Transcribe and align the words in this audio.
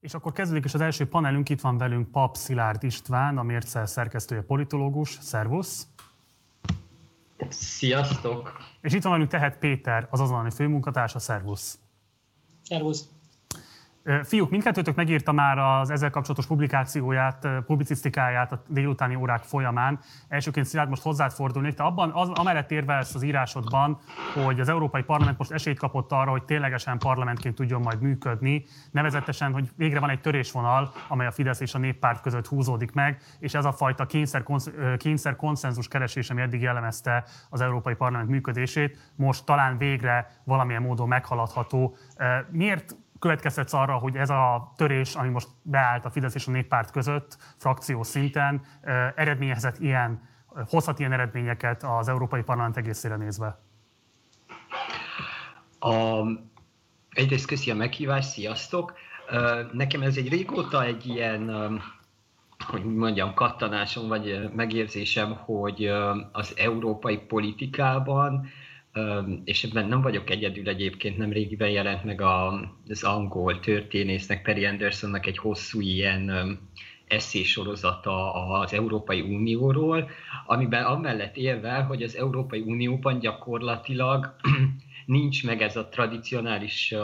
És 0.00 0.14
akkor 0.14 0.32
kezdődik 0.32 0.64
is 0.64 0.74
az 0.74 0.80
első 0.80 1.08
panelünk, 1.08 1.48
itt 1.48 1.60
van 1.60 1.78
velünk 1.78 2.10
Pap 2.10 2.36
Szilárd 2.36 2.82
István, 2.82 3.38
a 3.38 3.42
Mérce 3.42 3.86
szerkesztője, 3.86 4.42
politológus. 4.42 5.18
Szervusz! 5.20 5.86
Sziasztok! 7.48 8.56
És 8.80 8.92
itt 8.92 9.02
van 9.02 9.12
velünk 9.12 9.30
Tehet 9.30 9.58
Péter, 9.58 10.06
az 10.10 10.20
azonnali 10.20 10.50
főmunkatársa. 10.50 11.18
Szervusz! 11.18 11.78
Szervusz! 12.62 13.08
Fiúk, 14.22 14.50
mindkettőtök 14.50 14.94
megírta 14.94 15.32
már 15.32 15.58
az 15.58 15.90
ezzel 15.90 16.10
kapcsolatos 16.10 16.46
publikációját, 16.46 17.48
publicisztikáját 17.66 18.52
a 18.52 18.62
délutáni 18.68 19.14
órák 19.14 19.42
folyamán. 19.42 19.98
Elsőként 20.28 20.66
Szilárd, 20.66 20.88
most 20.88 21.02
hozzád 21.02 21.32
fordulnék. 21.32 21.74
Te 21.74 21.82
abban, 21.82 22.10
az, 22.10 22.28
amellett 22.28 22.70
érvelsz 22.70 23.14
az 23.14 23.22
írásodban, 23.22 23.98
hogy 24.44 24.60
az 24.60 24.68
Európai 24.68 25.02
Parlament 25.02 25.38
most 25.38 25.50
esélyt 25.50 25.78
kapott 25.78 26.12
arra, 26.12 26.30
hogy 26.30 26.44
ténylegesen 26.44 26.98
parlamentként 26.98 27.54
tudjon 27.54 27.80
majd 27.80 28.00
működni, 28.00 28.64
nevezetesen, 28.90 29.52
hogy 29.52 29.70
végre 29.76 30.00
van 30.00 30.10
egy 30.10 30.20
törésvonal, 30.20 30.92
amely 31.08 31.26
a 31.26 31.30
Fidesz 31.30 31.60
és 31.60 31.74
a 31.74 31.78
Néppárt 31.78 32.20
között 32.20 32.46
húzódik 32.46 32.92
meg, 32.92 33.20
és 33.38 33.54
ez 33.54 33.64
a 33.64 33.72
fajta 33.72 34.06
kényszer, 34.06 34.44
kényszer 34.96 35.36
konszenzus 35.36 35.88
keresés, 35.88 36.30
ami 36.30 36.40
eddig 36.40 36.60
jellemezte 36.60 37.24
az 37.50 37.60
Európai 37.60 37.94
Parlament 37.94 38.28
működését, 38.28 39.12
most 39.16 39.44
talán 39.44 39.78
végre 39.78 40.30
valamilyen 40.44 40.82
módon 40.82 41.08
meghaladható. 41.08 41.96
Miért 42.50 42.96
következtetsz 43.20 43.72
arra, 43.72 43.98
hogy 43.98 44.16
ez 44.16 44.30
a 44.30 44.72
törés, 44.76 45.14
ami 45.14 45.28
most 45.28 45.48
beállt 45.62 46.04
a 46.04 46.10
Fidesz 46.10 46.34
és 46.34 46.46
a 46.46 46.50
Néppárt 46.50 46.90
között 46.90 47.36
frakció 47.56 48.02
szinten, 48.02 48.62
eredményezett 49.14 49.78
ilyen, 49.78 50.28
hozhat 50.68 50.98
ilyen 50.98 51.12
eredményeket 51.12 51.82
az 51.82 52.08
Európai 52.08 52.42
Parlament 52.42 52.76
egészére 52.76 53.16
nézve? 53.16 53.60
A, 55.78 56.22
egyrészt 57.10 57.46
köszi 57.46 57.70
a 57.70 57.74
meghívást, 57.74 58.28
sziasztok! 58.28 58.92
Nekem 59.72 60.02
ez 60.02 60.16
egy 60.16 60.28
régóta 60.28 60.84
egy 60.84 61.06
ilyen, 61.06 61.50
hogy 62.66 62.84
mondjam, 62.84 63.34
kattanásom 63.34 64.08
vagy 64.08 64.50
megérzésem, 64.54 65.34
hogy 65.34 65.86
az 66.32 66.52
európai 66.56 67.18
politikában 67.18 68.48
és 69.44 69.64
ebben 69.64 69.88
nem 69.88 70.00
vagyok 70.00 70.30
egyedül 70.30 70.68
egyébként, 70.68 71.16
nem 71.16 71.32
régiben 71.32 71.70
jelent 71.70 72.04
meg 72.04 72.20
az 72.20 73.02
angol 73.02 73.60
történésznek, 73.60 74.42
Perry 74.42 74.64
Andersonnak 74.64 75.26
egy 75.26 75.38
hosszú 75.38 75.80
ilyen 75.80 76.58
eszé 77.06 77.42
sorozata 77.42 78.32
az 78.32 78.72
Európai 78.72 79.20
Unióról, 79.20 80.10
amiben 80.46 80.84
amellett 80.84 81.36
élve, 81.36 81.72
hogy 81.72 82.02
az 82.02 82.16
Európai 82.16 82.60
Unióban 82.60 83.18
gyakorlatilag 83.18 84.34
nincs 85.06 85.44
meg 85.44 85.62
ez 85.62 85.76
a 85.76 85.88
tradicionális 85.88 86.94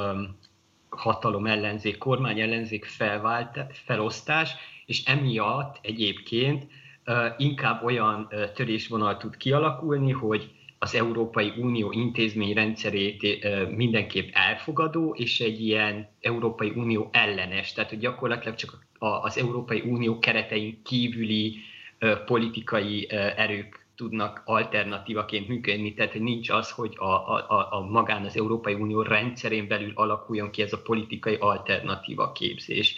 hatalom 0.88 1.46
ellenzék, 1.46 1.98
kormány 1.98 2.40
ellenzék 2.40 2.84
felvált, 2.84 3.58
felosztás, 3.72 4.54
és 4.86 5.04
emiatt 5.04 5.78
egyébként 5.82 6.66
inkább 7.36 7.84
olyan 7.84 8.28
törésvonal 8.54 9.16
tud 9.16 9.36
kialakulni, 9.36 10.12
hogy 10.12 10.55
az 10.86 10.94
Európai 10.94 11.52
Unió 11.56 11.92
intézményrendszerét 11.92 13.46
mindenképp 13.76 14.28
elfogadó, 14.32 15.14
és 15.18 15.40
egy 15.40 15.60
ilyen 15.60 16.08
Európai 16.20 16.72
Unió 16.74 17.08
ellenes, 17.12 17.72
tehát 17.72 17.90
hogy 17.90 17.98
gyakorlatilag 17.98 18.54
csak 18.54 18.78
az 18.98 19.38
Európai 19.38 19.80
Unió 19.80 20.18
keretein 20.18 20.80
kívüli 20.84 21.56
politikai 22.26 23.10
erők 23.36 23.84
tudnak 23.96 24.42
alternatívaként 24.44 25.48
működni, 25.48 25.94
tehát 25.94 26.12
hogy 26.12 26.20
nincs 26.20 26.50
az, 26.50 26.70
hogy 26.70 26.94
a, 26.96 27.04
a, 27.04 27.68
a 27.70 27.80
magán 27.80 28.24
az 28.24 28.36
Európai 28.36 28.74
Unió 28.74 29.02
rendszerén 29.02 29.68
belül 29.68 29.92
alakuljon 29.94 30.50
ki 30.50 30.62
ez 30.62 30.72
a 30.72 30.82
politikai 30.82 31.34
alternatíva 31.34 32.32
képzés. 32.32 32.94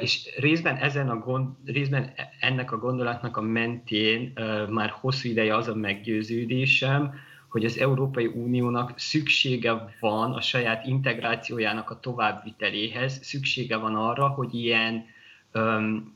És 0.00 0.36
részben, 0.38 0.76
ezen 0.76 1.08
a 1.08 1.18
gond, 1.18 1.48
részben 1.64 2.12
ennek 2.40 2.72
a 2.72 2.78
gondolatnak 2.78 3.36
a 3.36 3.40
mentén 3.40 4.32
már 4.68 4.90
hosszú 4.90 5.28
ideje 5.28 5.56
az 5.56 5.68
a 5.68 5.74
meggyőződésem, 5.74 7.14
hogy 7.48 7.64
az 7.64 7.78
Európai 7.78 8.26
Uniónak 8.26 8.98
szüksége 8.98 9.94
van 10.00 10.32
a 10.32 10.40
saját 10.40 10.86
integrációjának 10.86 11.90
a 11.90 12.00
továbbviteléhez, 12.00 13.24
szüksége 13.24 13.76
van 13.76 13.94
arra, 13.94 14.28
hogy 14.28 14.54
ilyen 14.54 15.04
um, 15.54 16.14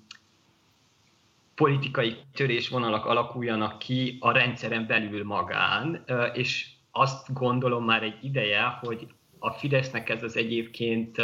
politikai 1.55 2.17
törésvonalak 2.35 3.05
alakuljanak 3.05 3.79
ki 3.79 4.17
a 4.21 4.33
rendszeren 4.33 4.87
belül 4.87 5.25
magán, 5.25 6.05
és 6.35 6.67
azt 6.91 7.33
gondolom 7.33 7.85
már 7.85 8.03
egy 8.03 8.19
ideje, 8.23 8.63
hogy 8.63 9.07
a 9.39 9.51
Fidesznek 9.51 10.09
ez 10.09 10.23
az 10.23 10.37
egyébként 10.37 11.17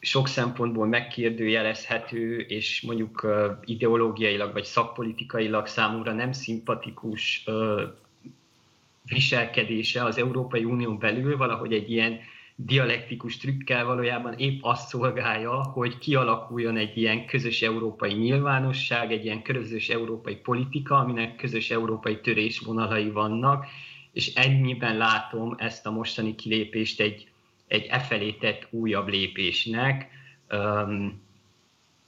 sok 0.00 0.28
szempontból 0.28 0.86
megkérdőjelezhető, 0.86 2.38
és 2.38 2.82
mondjuk 2.82 3.26
ideológiailag 3.64 4.52
vagy 4.52 4.64
szakpolitikailag 4.64 5.66
számomra 5.66 6.12
nem 6.12 6.32
szimpatikus 6.32 7.44
viselkedése 9.02 10.04
az 10.04 10.18
Európai 10.18 10.64
Unión 10.64 10.98
belül 10.98 11.36
valahogy 11.36 11.72
egy 11.72 11.90
ilyen 11.90 12.20
dialektikus 12.54 13.36
trükkel 13.36 13.84
valójában 13.84 14.34
épp 14.38 14.58
azt 14.62 14.88
szolgálja, 14.88 15.62
hogy 15.62 15.98
kialakuljon 15.98 16.76
egy 16.76 16.96
ilyen 16.96 17.26
közös 17.26 17.62
európai 17.62 18.12
nyilvánosság, 18.12 19.12
egy 19.12 19.24
ilyen 19.24 19.42
közös 19.42 19.88
európai 19.88 20.36
politika, 20.36 20.98
aminek 20.98 21.36
közös 21.36 21.70
európai 21.70 22.20
törésvonalai 22.20 23.10
vannak, 23.10 23.66
és 24.12 24.34
ennyiben 24.34 24.96
látom 24.96 25.54
ezt 25.58 25.86
a 25.86 25.90
mostani 25.90 26.34
kilépést 26.34 27.00
egy 27.00 27.26
egy 27.68 27.86
e 27.90 27.98
felé 27.98 28.32
tett 28.32 28.66
újabb 28.70 29.08
lépésnek, 29.08 30.06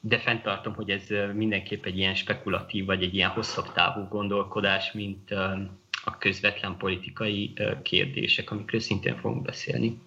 de 0.00 0.18
fenntartom, 0.18 0.74
hogy 0.74 0.90
ez 0.90 1.06
mindenképp 1.34 1.84
egy 1.84 1.98
ilyen 1.98 2.14
spekulatív, 2.14 2.86
vagy 2.86 3.02
egy 3.02 3.14
ilyen 3.14 3.30
hosszabb 3.30 3.72
távú 3.72 4.08
gondolkodás, 4.08 4.92
mint 4.92 5.30
a 6.04 6.18
közvetlen 6.18 6.76
politikai 6.76 7.52
kérdések, 7.82 8.50
amikről 8.50 8.80
szintén 8.80 9.16
fogunk 9.16 9.42
beszélni. 9.42 9.98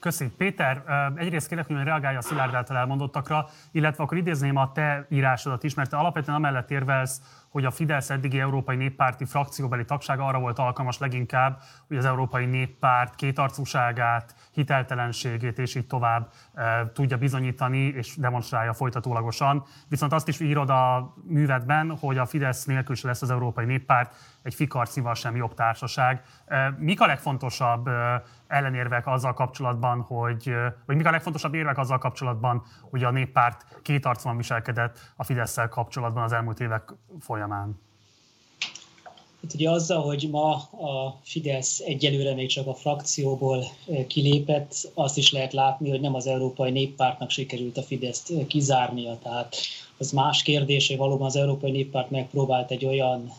Köszönjük. 0.00 0.36
Péter, 0.36 0.84
egyrészt 1.16 1.48
kérlek, 1.48 1.66
hogy 1.66 1.76
reagálja 1.76 2.18
a 2.18 2.22
Szilárd 2.22 2.54
által 2.54 2.76
elmondottakra, 2.76 3.48
illetve 3.72 4.02
akkor 4.02 4.16
idézném 4.16 4.56
a 4.56 4.72
te 4.72 5.06
írásodat 5.10 5.62
is, 5.62 5.74
mert 5.74 5.90
te 5.90 5.96
alapvetően 5.96 6.36
amellett 6.36 6.70
érvelsz, 6.70 7.20
hogy 7.52 7.64
a 7.64 7.70
Fidesz 7.70 8.10
eddigi 8.10 8.40
Európai 8.40 8.76
Néppárti 8.76 9.24
frakcióbeli 9.24 9.84
tagsága 9.84 10.26
arra 10.26 10.38
volt 10.38 10.58
alkalmas 10.58 10.98
leginkább, 10.98 11.60
hogy 11.88 11.96
az 11.96 12.04
Európai 12.04 12.46
Néppárt 12.46 13.14
kétarcúságát, 13.14 14.34
hiteltelenségét 14.52 15.58
és 15.58 15.74
így 15.74 15.86
tovább 15.86 16.30
e, 16.54 16.90
tudja 16.94 17.16
bizonyítani 17.16 17.78
és 17.78 18.16
demonstrálja 18.16 18.72
folytatólagosan. 18.72 19.64
Viszont 19.88 20.12
azt 20.12 20.28
is 20.28 20.40
írod 20.40 20.70
a 20.70 21.14
művedben, 21.24 21.96
hogy 22.00 22.18
a 22.18 22.26
Fidesz 22.26 22.64
nélkül 22.64 22.94
se 22.94 23.06
lesz 23.06 23.22
az 23.22 23.30
Európai 23.30 23.64
Néppárt 23.64 24.14
egy 24.42 24.54
fikarcival 24.54 25.14
sem 25.14 25.36
jobb 25.36 25.54
társaság. 25.54 26.22
E, 26.46 26.74
mik 26.78 27.00
a 27.00 27.06
legfontosabb 27.06 27.86
e, 27.86 28.22
ellenérvek 28.52 29.06
azzal 29.06 29.34
kapcsolatban, 29.34 30.00
hogy, 30.00 30.52
vagy 30.86 30.96
mik 30.96 31.06
a 31.06 31.10
legfontosabb 31.10 31.54
érvek 31.54 31.78
azzal 31.78 31.98
kapcsolatban, 31.98 32.62
hogy 32.90 33.04
a 33.04 33.10
néppárt 33.10 33.80
két 33.82 34.06
arcban 34.06 34.36
viselkedett 34.36 34.98
a 35.16 35.24
fidesz 35.24 35.58
kapcsolatban 35.70 36.22
az 36.22 36.32
elmúlt 36.32 36.60
évek 36.60 36.92
folyamán? 37.20 37.80
Hát 39.42 39.54
ugye 39.54 39.70
azzal, 39.70 40.02
hogy 40.02 40.28
ma 40.30 40.54
a 40.54 41.18
Fidesz 41.22 41.80
egyelőre 41.80 42.34
még 42.34 42.48
csak 42.48 42.66
a 42.66 42.74
frakcióból 42.74 43.64
kilépett, 44.06 44.90
azt 44.94 45.16
is 45.16 45.32
lehet 45.32 45.52
látni, 45.52 45.90
hogy 45.90 46.00
nem 46.00 46.14
az 46.14 46.26
Európai 46.26 46.70
Néppártnak 46.70 47.30
sikerült 47.30 47.76
a 47.76 47.82
Fideszt 47.82 48.32
kizárnia. 48.46 49.18
Tehát 49.22 49.56
az 49.98 50.10
más 50.10 50.42
kérdés, 50.42 50.88
hogy 50.88 50.96
valóban 50.96 51.26
az 51.26 51.36
Európai 51.36 51.70
Néppárt 51.70 52.10
megpróbált 52.10 52.70
egy 52.70 52.84
olyan 52.84 53.32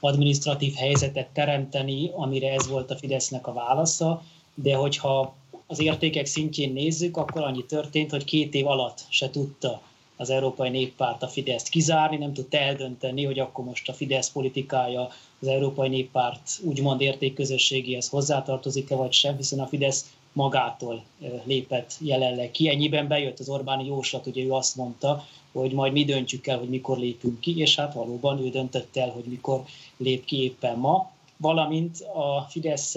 administratív 0.00 0.74
helyzetet 0.74 1.28
teremteni, 1.28 2.10
amire 2.14 2.52
ez 2.52 2.68
volt 2.68 2.90
a 2.90 2.96
Fidesznek 2.96 3.46
a 3.46 3.52
válasza, 3.52 4.22
de 4.54 4.74
hogyha 4.74 5.34
az 5.66 5.80
értékek 5.80 6.26
szintjén 6.26 6.72
nézzük, 6.72 7.16
akkor 7.16 7.42
annyi 7.42 7.64
történt, 7.64 8.10
hogy 8.10 8.24
két 8.24 8.54
év 8.54 8.66
alatt 8.66 9.04
se 9.08 9.30
tudta 9.30 9.80
az 10.16 10.30
Európai 10.30 10.68
Néppárt 10.68 11.22
a 11.22 11.28
Fideszt 11.28 11.68
kizárni, 11.68 12.16
nem 12.16 12.32
tudta 12.32 12.58
eldönteni, 12.58 13.24
hogy 13.24 13.38
akkor 13.38 13.64
most 13.64 13.88
a 13.88 13.92
Fidesz 13.92 14.30
politikája 14.30 15.08
az 15.40 15.46
Európai 15.46 15.88
Néppárt 15.88 16.50
úgymond 16.62 17.00
értékközösségéhez 17.00 18.08
hozzátartozik-e 18.08 18.94
vagy 18.96 19.12
sem, 19.12 19.36
hiszen 19.36 19.60
a 19.60 19.66
Fidesz 19.66 20.12
magától 20.32 21.02
lépett 21.44 21.94
jelenleg 22.00 22.50
ki. 22.50 22.68
Ennyiben 22.68 23.08
bejött 23.08 23.38
az 23.38 23.48
Orbáni 23.48 23.86
jóslat, 23.86 24.26
ugye 24.26 24.42
ő 24.42 24.52
azt 24.52 24.76
mondta, 24.76 25.24
hogy 25.60 25.72
majd 25.72 25.92
mi 25.92 26.04
döntjük 26.04 26.46
el, 26.46 26.58
hogy 26.58 26.68
mikor 26.68 26.98
lépünk 26.98 27.40
ki, 27.40 27.58
és 27.58 27.76
hát 27.76 27.94
valóban 27.94 28.38
ő 28.38 28.48
döntött 28.48 28.96
el, 28.96 29.10
hogy 29.10 29.24
mikor 29.24 29.62
lép 29.96 30.24
ki 30.24 30.42
éppen 30.42 30.78
ma, 30.78 31.10
valamint 31.36 32.00
a 32.00 32.46
fidesz 32.48 32.96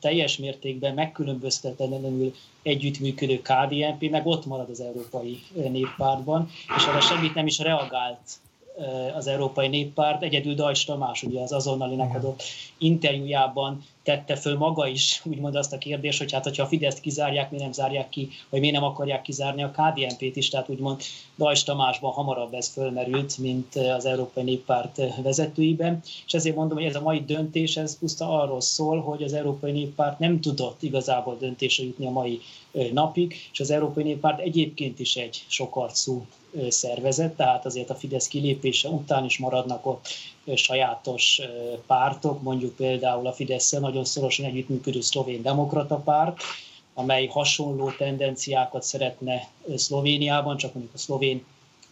teljes 0.00 0.36
mértékben 0.36 0.94
megkülönböztetetlenül 0.94 2.34
együttműködő 2.62 3.42
KDNP 3.42 4.10
meg 4.10 4.26
ott 4.26 4.46
marad 4.46 4.70
az 4.70 4.80
Európai 4.80 5.42
Néppártban, 5.52 6.50
és 6.76 6.86
erre 6.86 7.00
semmit 7.00 7.34
nem 7.34 7.46
is 7.46 7.58
reagált 7.58 8.40
az 9.14 9.26
Európai 9.26 9.68
Néppárt. 9.68 10.22
Egyedül 10.22 10.54
Dajcs 10.54 10.86
Tamás 10.86 11.22
ugye 11.22 11.40
az 11.40 11.52
azonnalinak 11.52 12.14
adott 12.14 12.42
interjújában 12.78 13.84
tette 14.02 14.36
föl 14.36 14.56
maga 14.56 14.86
is, 14.86 15.22
úgymond 15.24 15.54
azt 15.54 15.72
a 15.72 15.78
kérdést, 15.78 16.18
hogy 16.18 16.32
hát, 16.32 16.44
hogyha 16.44 16.62
a 16.62 16.66
Fideszt 16.66 17.00
kizárják, 17.00 17.50
mi 17.50 17.56
nem 17.56 17.72
zárják 17.72 18.08
ki, 18.08 18.28
vagy 18.48 18.60
mi 18.60 18.70
nem 18.70 18.82
akarják 18.82 19.22
kizárni 19.22 19.62
a 19.62 19.70
KDNP-t 19.70 20.36
is, 20.36 20.48
tehát 20.48 20.68
úgymond 20.68 21.02
Dajs 21.36 21.62
Tamásban 21.62 22.12
hamarabb 22.12 22.54
ez 22.54 22.68
fölmerült, 22.68 23.38
mint 23.38 23.76
az 23.76 24.04
Európai 24.04 24.42
Néppárt 24.42 25.00
vezetőiben, 25.22 26.00
és 26.26 26.34
ezért 26.34 26.56
mondom, 26.56 26.76
hogy 26.78 26.86
ez 26.86 26.96
a 26.96 27.00
mai 27.00 27.24
döntés, 27.24 27.76
ez 27.76 27.98
puszta 27.98 28.40
arról 28.40 28.60
szól, 28.60 29.00
hogy 29.00 29.22
az 29.22 29.32
Európai 29.32 29.72
Néppárt 29.72 30.18
nem 30.18 30.40
tudott 30.40 30.82
igazából 30.82 31.36
döntésre 31.40 31.84
jutni 31.84 32.06
a 32.06 32.10
mai 32.10 32.40
napig, 32.92 33.34
és 33.52 33.60
az 33.60 33.70
Európai 33.70 34.02
Néppárt 34.02 34.40
egyébként 34.40 34.98
is 34.98 35.16
egy 35.16 35.44
sokarcú 35.46 36.26
szervezet, 36.68 37.36
tehát 37.36 37.66
azért 37.66 37.90
a 37.90 37.94
Fidesz 37.94 38.28
kilépése 38.28 38.88
után 38.88 39.24
is 39.24 39.38
maradnak 39.38 39.86
ott 39.86 40.08
sajátos 40.54 41.40
pártok, 41.86 42.42
mondjuk 42.42 42.76
például 42.76 43.26
a 43.26 43.32
fidesz 43.32 43.70
nagyon 43.70 44.04
szorosan 44.04 44.46
együttműködő 44.46 45.00
szlovén 45.00 45.42
demokrata 45.42 45.96
párt, 45.96 46.40
amely 46.94 47.26
hasonló 47.26 47.90
tendenciákat 47.90 48.82
szeretne 48.82 49.48
Szlovéniában, 49.76 50.56
csak 50.56 50.74
mondjuk 50.74 50.94
a 50.94 50.98
szlovén 50.98 51.44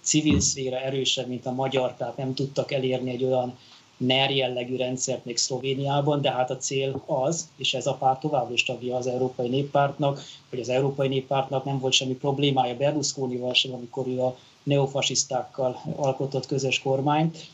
civil 0.02 0.40
szféra 0.40 0.81
erősebb, 0.81 1.28
mint 1.28 1.46
a 1.46 1.52
magyar, 1.52 1.94
tehát 1.94 2.16
nem 2.16 2.34
tudtak 2.34 2.72
elérni 2.72 3.10
egy 3.10 3.25
olyan 3.25 3.58
NER 3.96 4.31
jellegű 4.31 4.76
rendszert 4.76 5.25
még 5.25 5.37
Szlovéniában, 5.37 6.20
de 6.20 6.31
hát 6.31 6.50
a 6.50 6.56
cél 6.56 7.02
az, 7.06 7.49
és 7.56 7.75
ez 7.75 7.87
a 7.87 7.94
párt 7.94 8.20
továbbra 8.20 8.52
is 8.52 8.62
tagja 8.62 8.96
az 8.96 9.06
Európai 9.06 9.49
Néppártnak, 9.49 10.22
hogy 10.50 10.60
az 10.60 10.69
Európai 10.69 11.08
Néppártnak 11.08 11.64
nem 11.64 11.78
volt 11.78 11.93
semmi 11.93 12.14
problémája 12.14 12.76
Berlusconival 12.76 13.55
sem, 13.55 13.72
amikor 13.72 14.06
ő 14.06 14.20
a 14.20 14.37
neofasisztákkal 14.62 15.81
alkotott 15.96 16.46
közös 16.46 16.81
kormányt, 16.81 17.46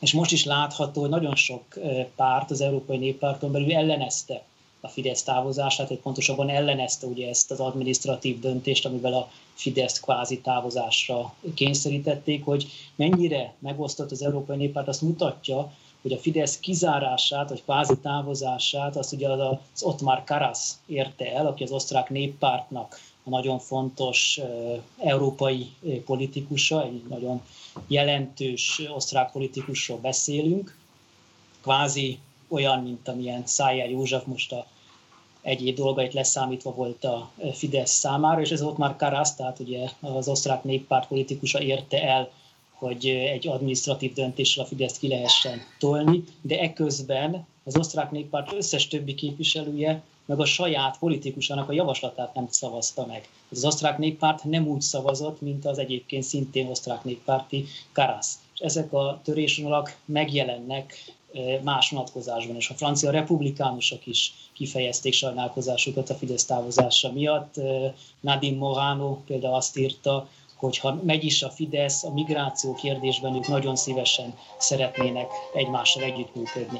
és 0.00 0.12
most 0.12 0.32
is 0.32 0.44
látható, 0.44 1.00
hogy 1.00 1.10
nagyon 1.10 1.34
sok 1.34 1.78
párt 2.16 2.50
az 2.50 2.60
Európai 2.60 2.96
Néppárton 2.96 3.52
belül 3.52 3.74
ellenezte 3.74 4.42
a 4.80 4.88
Fidesz 4.88 5.22
távozását, 5.22 5.88
vagy 5.88 5.98
pontosabban 5.98 6.48
ellenezte 6.48 7.06
ugye 7.06 7.28
ezt 7.28 7.50
az 7.50 7.60
administratív 7.60 8.40
döntést, 8.40 8.86
amivel 8.86 9.12
a 9.12 9.30
Fidesz 9.54 10.00
kvázi 10.00 10.40
távozásra 10.40 11.34
kényszerítették, 11.54 12.44
hogy 12.44 12.66
mennyire 12.94 13.54
megosztott 13.58 14.10
az 14.10 14.22
Európai 14.22 14.56
Néppárt, 14.56 14.88
azt 14.88 15.02
mutatja, 15.02 15.72
hogy 16.02 16.12
a 16.12 16.18
Fidesz 16.18 16.58
kizárását, 16.58 17.48
vagy 17.48 17.62
kvázi 17.62 17.98
távozását, 17.98 18.96
azt 18.96 19.12
ugye 19.12 19.28
az 19.28 19.82
Ottmar 19.82 20.24
Karas 20.24 20.70
érte 20.86 21.34
el, 21.34 21.46
aki 21.46 21.64
az 21.64 21.70
osztrák 21.70 22.10
néppártnak 22.10 23.00
a 23.24 23.30
nagyon 23.30 23.58
fontos 23.58 24.40
európai 24.98 25.70
politikusa, 26.04 26.84
egy 26.84 27.02
nagyon 27.08 27.42
jelentős 27.86 28.82
osztrák 28.94 29.32
politikusról 29.32 29.98
beszélünk, 29.98 30.78
kvázi 31.60 32.18
olyan, 32.48 32.82
mint 32.82 33.08
amilyen 33.08 33.46
Szájjel 33.46 33.88
József 33.88 34.24
most 34.24 34.52
a 34.52 34.66
egyéb 35.42 35.76
dolgait 35.76 36.12
leszámítva 36.12 36.74
volt 36.74 37.04
a 37.04 37.30
Fidesz 37.52 37.92
számára, 37.92 38.40
és 38.40 38.50
ez 38.50 38.62
ott 38.62 38.76
már 38.76 38.96
Karasz, 38.96 39.34
tehát 39.34 39.58
ugye 39.58 39.88
az 40.00 40.28
osztrák 40.28 40.64
néppárt 40.64 41.08
politikusa 41.08 41.62
érte 41.62 42.02
el, 42.02 42.30
hogy 42.72 43.06
egy 43.06 43.48
administratív 43.48 44.12
döntéssel 44.12 44.64
a 44.64 44.66
Fidesz 44.66 44.98
ki 44.98 45.08
lehessen 45.08 45.60
tolni, 45.78 46.24
de 46.40 46.60
eközben 46.60 47.46
az 47.64 47.76
osztrák 47.76 48.10
néppárt 48.10 48.52
összes 48.52 48.88
többi 48.88 49.14
képviselője 49.14 50.02
meg 50.30 50.40
a 50.40 50.44
saját 50.44 50.98
politikusának 50.98 51.68
a 51.68 51.72
javaslatát 51.72 52.34
nem 52.34 52.46
szavazta 52.50 53.06
meg. 53.06 53.28
Az 53.50 53.64
osztrák 53.64 53.98
néppárt 53.98 54.44
nem 54.44 54.66
úgy 54.66 54.80
szavazott, 54.80 55.40
mint 55.40 55.66
az 55.66 55.78
egyébként 55.78 56.22
szintén 56.22 56.68
osztrák 56.68 57.04
néppárti 57.04 57.64
Karasz. 57.92 58.38
És 58.54 58.60
ezek 58.60 58.92
a 58.92 59.20
törésvonalak 59.24 59.96
megjelennek 60.04 61.12
más 61.62 61.90
vonatkozásban, 61.90 62.56
és 62.56 62.70
a 62.70 62.74
francia 62.74 63.10
republikánusok 63.10 64.06
is 64.06 64.32
kifejezték 64.52 65.12
sajnálkozásukat 65.12 66.10
a 66.10 66.14
Fidesz 66.14 66.44
távozása 66.44 67.12
miatt. 67.12 67.54
Nadine 68.20 68.58
Morano 68.58 69.16
például 69.26 69.54
azt 69.54 69.78
írta, 69.78 70.28
hogy 70.56 70.78
ha 70.78 71.00
megy 71.02 71.24
is 71.24 71.42
a 71.42 71.50
Fidesz, 71.50 72.04
a 72.04 72.12
migráció 72.12 72.74
kérdésben 72.74 73.34
ők 73.34 73.48
nagyon 73.48 73.76
szívesen 73.76 74.34
szeretnének 74.58 75.30
egymással 75.54 76.02
együttműködni. 76.02 76.78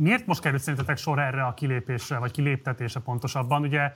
Miért 0.00 0.26
most 0.26 0.40
került 0.40 0.62
szerintetek 0.62 0.96
sor 0.96 1.18
erre 1.18 1.42
a 1.42 1.54
kilépésre, 1.54 2.18
vagy 2.18 2.30
kiléptetése 2.30 3.00
pontosabban? 3.00 3.62
Ugye 3.62 3.92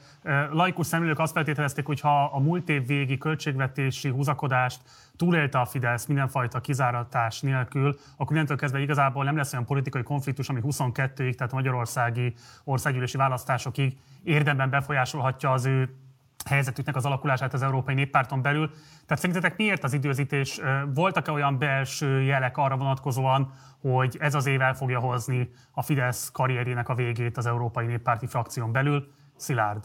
laikus 0.50 0.87
szemlélők 0.87 1.19
azt 1.19 1.32
feltételezték, 1.32 1.87
hogy 1.87 2.00
ha 2.00 2.25
a 2.25 2.38
múlt 2.38 2.69
év 2.69 2.87
végi 2.87 3.19
költségvetési 3.19 4.08
húzakodást 4.08 4.81
túlélte 5.16 5.60
a 5.60 5.64
Fidesz 5.64 6.06
mindenfajta 6.06 6.60
kizáratás 6.60 7.40
nélkül, 7.40 7.99
akkor 8.16 8.32
innentől 8.32 8.56
kezdve 8.56 8.81
igazából 8.81 9.25
nem 9.25 9.37
lesz 9.37 9.52
olyan 9.52 9.64
politikai 9.64 10.02
konfliktus, 10.02 10.49
ami 10.49 10.60
22-ig, 10.62 11.34
tehát 11.34 11.52
a 11.52 11.54
magyarországi 11.54 12.34
országgyűlési 12.64 13.16
választásokig 13.16 13.96
érdemben 14.22 14.70
befolyásolhatja 14.70 15.52
az 15.52 15.66
ő 15.66 15.96
helyzetüknek 16.44 16.96
az 16.96 17.04
alakulását 17.04 17.52
az 17.52 17.62
Európai 17.62 17.94
Néppárton 17.94 18.42
belül. 18.42 18.70
Tehát 19.06 19.22
szerintetek 19.22 19.56
miért 19.56 19.84
az 19.84 19.92
időzítés? 19.92 20.60
Voltak-e 20.94 21.32
olyan 21.32 21.58
belső 21.58 22.22
jelek 22.22 22.56
arra 22.56 22.76
vonatkozóan, 22.76 23.52
hogy 23.80 24.16
ez 24.20 24.34
az 24.34 24.46
év 24.46 24.60
el 24.60 24.74
fogja 24.74 25.00
hozni 25.00 25.50
a 25.72 25.82
Fidesz 25.82 26.30
karrierjének 26.30 26.88
a 26.88 26.94
végét 26.94 27.36
az 27.36 27.46
Európai 27.46 27.86
Néppárti 27.86 28.26
frakción 28.26 28.72
belül? 28.72 29.12
Szilárd. 29.36 29.84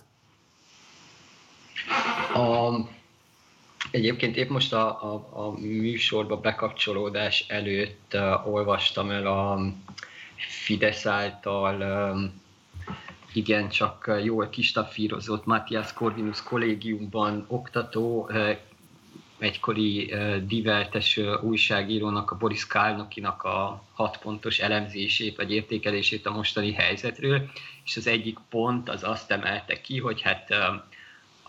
A, 2.34 2.76
egyébként 3.92 4.36
épp 4.36 4.50
most 4.50 4.74
a, 4.74 5.14
a, 5.14 5.28
a 5.32 5.52
műsorba 5.60 6.38
bekapcsolódás 6.38 7.46
előtt 7.48 8.12
uh, 8.14 8.54
olvastam 8.54 9.10
el 9.10 9.28
a 9.28 9.60
Fidesz 10.36 11.06
által 11.06 11.82
um, 11.82 12.46
igen, 13.34 13.70
csak 13.70 14.12
jól 14.24 14.50
kistafírozott 14.50 15.46
Matthias 15.46 15.94
Corvinus 15.94 16.44
kollégiumban 16.44 17.46
oktató, 17.48 18.30
egykori 19.40 20.14
diveltes 20.46 21.20
újságírónak, 21.42 22.32
a 22.32 22.38
Boris 22.38 22.68
Kálnokinak 22.68 23.44
a 23.44 23.84
hat 23.94 24.18
pontos 24.18 24.60
elemzését 24.60 25.36
vagy 25.36 25.52
értékelését 25.52 26.26
a 26.26 26.32
mostani 26.32 26.72
helyzetről, 26.72 27.50
és 27.86 27.98
az 27.98 28.08
egyik 28.08 28.38
pont 28.50 28.90
az 28.90 29.04
azt 29.04 29.32
emelte 29.32 29.82
ki, 29.82 30.00
hogy 30.00 30.22
hát 30.22 30.54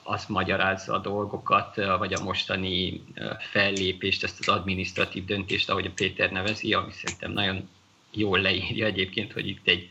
azt 0.02 0.28
magyarázza 0.28 0.94
a 0.94 0.98
dolgokat, 0.98 1.76
vagy 1.98 2.12
a 2.12 2.22
mostani 2.22 3.02
fellépést, 3.50 4.24
ezt 4.24 4.40
az 4.40 4.48
administratív 4.48 5.24
döntést, 5.24 5.70
ahogy 5.70 5.86
a 5.86 5.92
Péter 5.94 6.30
nevezi, 6.30 6.72
ami 6.72 6.92
szerintem 6.92 7.32
nagyon 7.32 7.68
jól 8.10 8.40
leírja 8.40 8.86
egyébként, 8.86 9.32
hogy 9.32 9.46
itt 9.48 9.68
egy 9.68 9.90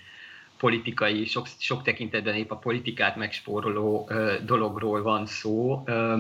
politikai, 0.58 1.26
sok, 1.26 1.48
sok 1.58 1.84
tekintetben 1.84 2.36
épp 2.36 2.52
a 2.52 2.58
politikát 2.58 3.16
megspóroló 3.16 4.08
ö, 4.10 4.36
dologról 4.46 5.02
van 5.02 5.26
szó. 5.26 5.84
Ö, 5.86 6.20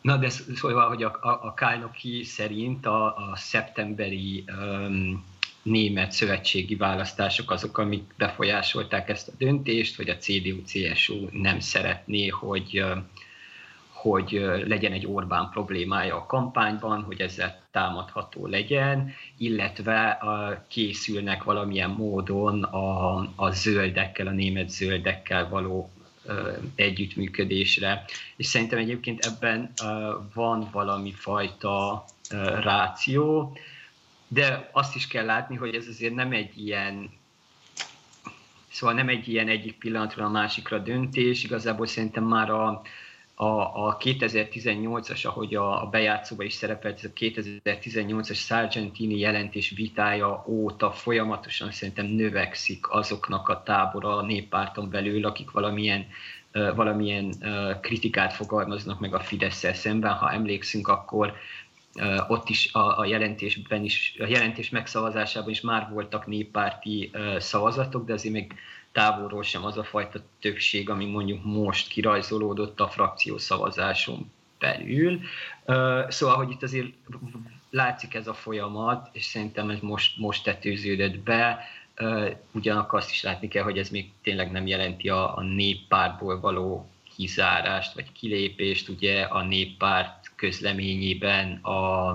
na 0.00 0.16
de 0.16 0.28
szóval, 0.28 0.88
hogy 0.88 1.02
a, 1.02 1.18
a, 1.20 1.28
a 1.28 1.54
Kálnoki 1.54 2.22
szerint 2.24 2.86
a, 2.86 3.04
a 3.04 3.32
szeptemberi 3.34 4.44
ö, 4.46 4.86
német 5.62 6.12
szövetségi 6.12 6.76
választások 6.76 7.50
azok, 7.50 7.78
amik 7.78 8.02
befolyásolták 8.16 9.08
ezt 9.08 9.28
a 9.28 9.32
döntést, 9.38 9.96
hogy 9.96 10.08
a 10.08 10.16
CDU-CSU 10.16 11.28
nem 11.32 11.60
szeretné, 11.60 12.28
hogy 12.28 12.84
hogy 14.00 14.30
legyen 14.66 14.92
egy 14.92 15.06
Orbán 15.06 15.50
problémája 15.50 16.16
a 16.16 16.26
kampányban, 16.26 17.02
hogy 17.02 17.20
ezzel 17.20 17.62
támadható 17.70 18.46
legyen, 18.46 19.12
illetve 19.36 20.18
készülnek 20.68 21.42
valamilyen 21.42 21.90
módon 21.90 22.62
a, 22.62 23.16
a 23.36 23.50
zöldekkel, 23.50 24.26
a 24.26 24.30
német 24.30 24.70
zöldekkel 24.70 25.48
való 25.48 25.90
együttműködésre. 26.74 28.04
És 28.36 28.46
szerintem 28.46 28.78
egyébként 28.78 29.24
ebben 29.24 29.72
van 30.34 30.68
valami 30.72 31.12
fajta 31.12 32.04
ráció, 32.60 33.56
de 34.28 34.68
azt 34.72 34.94
is 34.94 35.06
kell 35.06 35.24
látni, 35.24 35.56
hogy 35.56 35.74
ez 35.74 35.86
azért 35.86 36.14
nem 36.14 36.32
egy 36.32 36.66
ilyen 36.66 37.18
Szóval 38.72 38.94
nem 38.94 39.08
egy 39.08 39.28
ilyen 39.28 39.48
egyik 39.48 39.78
pillanatról 39.78 40.26
a 40.26 40.30
másikra 40.30 40.78
döntés, 40.78 41.44
igazából 41.44 41.86
szerintem 41.86 42.24
már 42.24 42.50
a, 42.50 42.82
a, 43.40 43.86
a 43.86 43.96
2018-as, 43.96 45.26
ahogy 45.26 45.54
a, 45.54 45.82
a 45.82 45.86
bejátszóban 45.86 46.46
is 46.46 46.52
szerepelt, 46.52 46.98
ez 46.98 47.04
a 47.04 47.18
2018-as 47.20 48.36
Sargentini 48.36 49.18
jelentés 49.18 49.70
vitája 49.70 50.44
óta 50.46 50.90
folyamatosan 50.92 51.70
szerintem 51.72 52.06
növekszik 52.06 52.90
azoknak 52.90 53.48
a 53.48 53.62
tábora 53.62 54.16
a 54.16 54.22
néppárton 54.22 54.90
belül, 54.90 55.26
akik 55.26 55.50
valamilyen 55.50 56.06
valamilyen 56.52 57.34
kritikát 57.80 58.32
fogalmaznak 58.32 59.00
meg 59.00 59.14
a 59.14 59.20
fidesz 59.20 59.66
szemben. 59.74 60.12
Ha 60.12 60.32
emlékszünk, 60.32 60.88
akkor 60.88 61.34
ott 62.28 62.48
is 62.48 62.72
a, 62.72 62.98
a 62.98 63.04
jelentésben 63.04 63.84
is, 63.84 64.16
a 64.18 64.26
jelentés 64.26 64.70
megszavazásában 64.70 65.50
is 65.50 65.60
már 65.60 65.88
voltak 65.92 66.26
néppárti 66.26 67.10
szavazatok, 67.38 68.06
de 68.06 68.12
azért 68.12 68.34
még 68.34 68.54
távolról 68.92 69.42
sem 69.42 69.64
az 69.64 69.78
a 69.78 69.84
fajta 69.84 70.20
többség, 70.40 70.90
ami 70.90 71.04
mondjuk 71.04 71.44
most 71.44 71.88
kirajzolódott 71.88 72.80
a 72.80 72.88
frakció 72.88 73.38
szavazáson 73.38 74.30
belül. 74.58 75.20
Szóval, 76.08 76.36
hogy 76.36 76.50
itt 76.50 76.62
azért 76.62 76.92
látszik 77.70 78.14
ez 78.14 78.26
a 78.26 78.34
folyamat, 78.34 79.08
és 79.12 79.24
szerintem 79.24 79.70
ez 79.70 79.78
most, 79.80 80.18
most 80.18 80.44
tetőződött 80.44 81.18
be. 81.18 81.64
ugyanakkor 82.52 82.98
azt 82.98 83.10
is 83.10 83.22
látni 83.22 83.48
kell, 83.48 83.62
hogy 83.62 83.78
ez 83.78 83.88
még 83.88 84.10
tényleg 84.22 84.50
nem 84.50 84.66
jelenti 84.66 85.08
a, 85.08 85.36
a 85.36 85.42
néppártból 85.42 86.40
való 86.40 86.90
kizárást 87.16 87.94
vagy 87.94 88.12
kilépést. 88.12 88.88
Ugye 88.88 89.22
a 89.22 89.42
néppárt 89.42 90.32
közleményében 90.36 91.56
a 91.56 92.12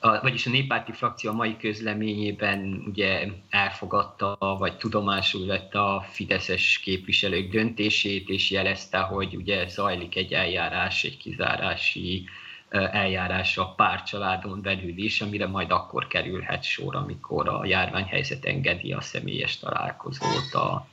a, 0.00 0.20
vagyis 0.20 0.46
a 0.46 0.50
néppárti 0.50 0.92
frakció 0.92 1.30
a 1.30 1.34
mai 1.34 1.56
közleményében 1.56 2.82
ugye 2.86 3.28
elfogadta, 3.50 4.56
vagy 4.58 4.76
tudomásul 4.76 5.46
vette 5.46 5.80
a 5.80 6.00
fideszes 6.10 6.78
képviselők 6.78 7.50
döntését, 7.50 8.28
és 8.28 8.50
jelezte, 8.50 8.98
hogy 8.98 9.36
ugye 9.36 9.68
zajlik 9.68 10.16
egy 10.16 10.32
eljárás, 10.32 11.04
egy 11.04 11.16
kizárási 11.16 12.24
eljárás 12.70 13.58
a 13.58 13.74
párcsaládon 13.76 14.62
belül 14.62 14.96
is, 14.96 15.20
amire 15.20 15.46
majd 15.46 15.70
akkor 15.70 16.06
kerülhet 16.06 16.62
sor, 16.62 16.96
amikor 16.96 17.48
a 17.48 17.66
járványhelyzet 17.66 18.44
engedi 18.44 18.92
a 18.92 19.00
személyes 19.00 19.58
találkozót 19.58 20.54
a, 20.54 20.88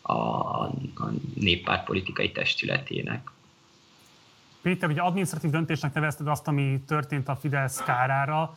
a, 0.00 0.12
a 0.12 1.10
néppárt 1.34 1.84
politikai 1.84 2.32
testületének. 2.32 3.30
Péter, 4.62 4.88
ugye 4.88 5.00
adminisztratív 5.00 5.50
döntésnek 5.50 5.94
nevezted 5.94 6.26
azt, 6.26 6.48
ami 6.48 6.82
történt 6.86 7.28
a 7.28 7.36
Fidesz 7.36 7.82
kárára. 7.82 8.54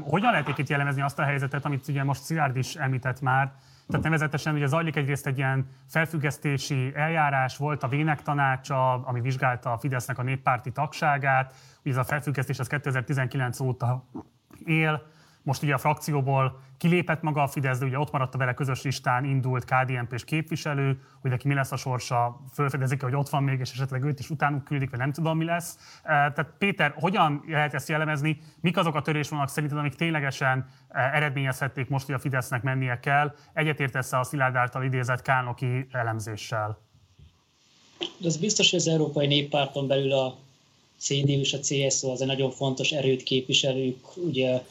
Hogyan 0.00 0.30
lehet 0.30 0.58
itt 0.58 0.68
jellemezni 0.68 1.02
azt 1.02 1.18
a 1.18 1.22
helyzetet, 1.22 1.64
amit 1.64 1.88
ugye 1.88 2.04
most 2.04 2.22
Szilárd 2.22 2.56
is 2.56 2.74
említett 2.74 3.20
már, 3.20 3.52
tehát 3.88 4.04
nevezetesen 4.04 4.54
ugye 4.54 4.66
zajlik 4.66 4.96
egyrészt 4.96 5.26
egy 5.26 5.38
ilyen 5.38 5.68
felfüggesztési 5.88 6.92
eljárás, 6.94 7.56
volt 7.56 7.82
a 7.82 7.88
Vének 7.88 8.22
tanácsa, 8.22 8.92
ami 8.92 9.20
vizsgálta 9.20 9.72
a 9.72 9.78
Fidesznek 9.78 10.18
a 10.18 10.22
néppárti 10.22 10.72
tagságát, 10.72 11.54
ugye 11.80 11.90
ez 11.90 11.96
a 11.96 12.04
felfüggesztés 12.04 12.58
az 12.58 12.66
2019 12.66 13.60
óta 13.60 14.04
él, 14.64 15.02
most 15.42 15.62
ugye 15.62 15.74
a 15.74 15.78
frakcióból 15.78 16.60
kilépett 16.78 17.22
maga 17.22 17.42
a 17.42 17.46
Fidesz, 17.46 17.78
de 17.78 17.84
ugye 17.84 17.98
ott 17.98 18.10
maradt 18.10 18.34
a 18.34 18.38
vele 18.38 18.54
közös 18.54 18.82
listán 18.82 19.24
indult 19.24 19.64
kdnp 19.64 20.12
és 20.12 20.24
képviselő, 20.24 21.00
hogy 21.20 21.30
neki 21.30 21.48
mi 21.48 21.54
lesz 21.54 21.72
a 21.72 21.76
sorsa, 21.76 22.40
fölfedezik 22.52 23.02
hogy 23.02 23.14
ott 23.14 23.28
van 23.28 23.42
még, 23.42 23.60
és 23.60 23.72
esetleg 23.72 24.02
őt 24.02 24.18
is 24.18 24.30
utánuk 24.30 24.64
küldik, 24.64 24.90
vagy 24.90 24.98
nem 24.98 25.12
tudom, 25.12 25.36
mi 25.36 25.44
lesz. 25.44 26.00
Tehát 26.02 26.54
Péter, 26.58 26.94
hogyan 26.96 27.44
lehet 27.46 27.74
ezt 27.74 27.88
jellemezni? 27.88 28.38
Mik 28.60 28.76
azok 28.76 28.94
a 28.94 29.02
törésvonalak 29.02 29.50
szerinted, 29.50 29.78
amik 29.78 29.94
ténylegesen 29.94 30.66
eredményezhették 30.88 31.88
most, 31.88 32.06
hogy 32.06 32.14
a 32.14 32.18
Fidesznek 32.18 32.62
mennie 32.62 33.00
kell? 33.00 33.34
Egyetértesz 33.52 34.12
a 34.12 34.22
Szilárd 34.22 34.54
által 34.54 34.84
idézett 34.84 35.22
Kálnoki 35.22 35.86
elemzéssel? 35.90 36.78
De 38.18 38.26
az 38.26 38.36
biztos, 38.36 38.70
hogy 38.70 38.78
az 38.78 38.88
Európai 38.88 39.26
Néppárton 39.26 39.86
belül 39.86 40.12
a 40.12 40.38
CDU 40.98 41.28
és 41.28 41.52
a 41.52 41.58
CSU 41.58 42.10
az 42.10 42.20
egy 42.20 42.26
nagyon 42.26 42.50
fontos 42.50 42.90
erőt 42.90 43.22
képviselők, 43.22 44.16
ugye 44.16 44.62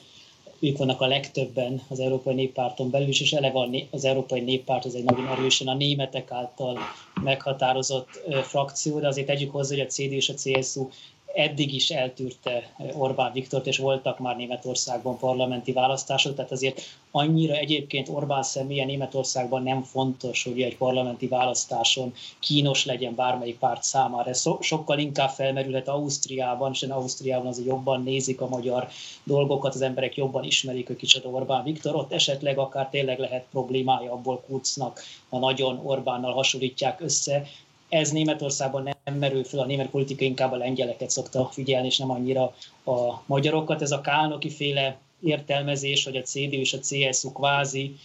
ők 0.59 0.77
vannak 0.77 1.01
a 1.01 1.07
legtöbben 1.07 1.81
az 1.87 1.99
Európai 1.99 2.33
Néppárton 2.33 2.89
belül 2.89 3.07
is, 3.07 3.21
és 3.21 3.33
eleve 3.33 3.87
az 3.91 4.05
Európai 4.05 4.39
Néppárt 4.39 4.85
az 4.85 4.95
egy 4.95 5.03
nagyon 5.03 5.27
erősen 5.27 5.67
a 5.67 5.73
németek 5.73 6.31
által 6.31 6.77
meghatározott 7.23 8.09
frakció, 8.43 8.99
de 8.99 9.07
azért 9.07 9.27
tegyük 9.27 9.51
hozzá, 9.51 9.75
hogy 9.75 9.85
a 9.85 9.89
CDU 9.89 10.13
és 10.13 10.29
a 10.29 10.33
CSU 10.33 10.87
eddig 11.33 11.73
is 11.73 11.89
eltűrte 11.89 12.73
Orbán 12.93 13.31
Viktort, 13.33 13.67
és 13.67 13.77
voltak 13.77 14.19
már 14.19 14.35
Németországban 14.35 15.17
parlamenti 15.17 15.71
választások, 15.71 16.35
tehát 16.35 16.51
azért 16.51 16.81
annyira 17.11 17.53
egyébként 17.53 18.09
Orbán 18.09 18.43
személye 18.43 18.85
Németországban 18.85 19.63
nem 19.63 19.83
fontos, 19.83 20.43
hogy 20.43 20.61
egy 20.61 20.77
parlamenti 20.77 21.27
választáson 21.27 22.13
kínos 22.39 22.85
legyen 22.85 23.15
bármelyik 23.15 23.57
párt 23.57 23.83
számára. 23.83 24.29
Ez 24.29 24.43
sokkal 24.59 24.99
inkább 24.99 25.29
felmerülhet 25.29 25.87
Ausztriában, 25.87 26.71
és 26.71 26.83
Ausztriában 26.83 27.47
azért 27.47 27.67
jobban 27.67 28.03
nézik 28.03 28.41
a 28.41 28.47
magyar 28.47 28.87
dolgokat, 29.23 29.73
az 29.73 29.81
emberek 29.81 30.15
jobban 30.15 30.43
ismerik, 30.43 30.87
hogy 30.87 30.95
kicsit 30.95 31.25
Orbán 31.25 31.63
Viktor, 31.63 31.95
ott 31.95 32.13
esetleg 32.13 32.57
akár 32.57 32.89
tényleg 32.89 33.19
lehet 33.19 33.45
problémája 33.51 34.11
abból 34.11 34.43
Kucnak, 34.47 35.01
ha 35.29 35.39
nagyon 35.39 35.79
Orbánnal 35.83 36.33
hasonlítják 36.33 37.01
össze, 37.01 37.47
ez 37.89 38.11
Németországban 38.11 38.95
nem 39.03 39.13
merül 39.15 39.43
fel, 39.43 39.59
a 39.59 39.65
német 39.65 39.89
politika 39.89 40.23
inkább 40.23 40.51
a 40.51 40.57
lengyeleket 40.57 41.09
szokta 41.09 41.49
figyelni, 41.51 41.87
és 41.87 41.97
nem 41.97 42.11
annyira 42.11 42.55
a 42.85 43.21
magyarokat. 43.25 43.81
Ez 43.81 43.91
a 43.91 44.01
Kálnoki 44.01 44.49
féle 44.49 44.97
értelmezés, 45.21 46.03
hogy 46.03 46.15
a 46.15 46.21
CDU 46.21 46.59
és 46.59 46.73
a 46.73 46.79
CSU 46.79 47.31
kvázi 47.31 47.95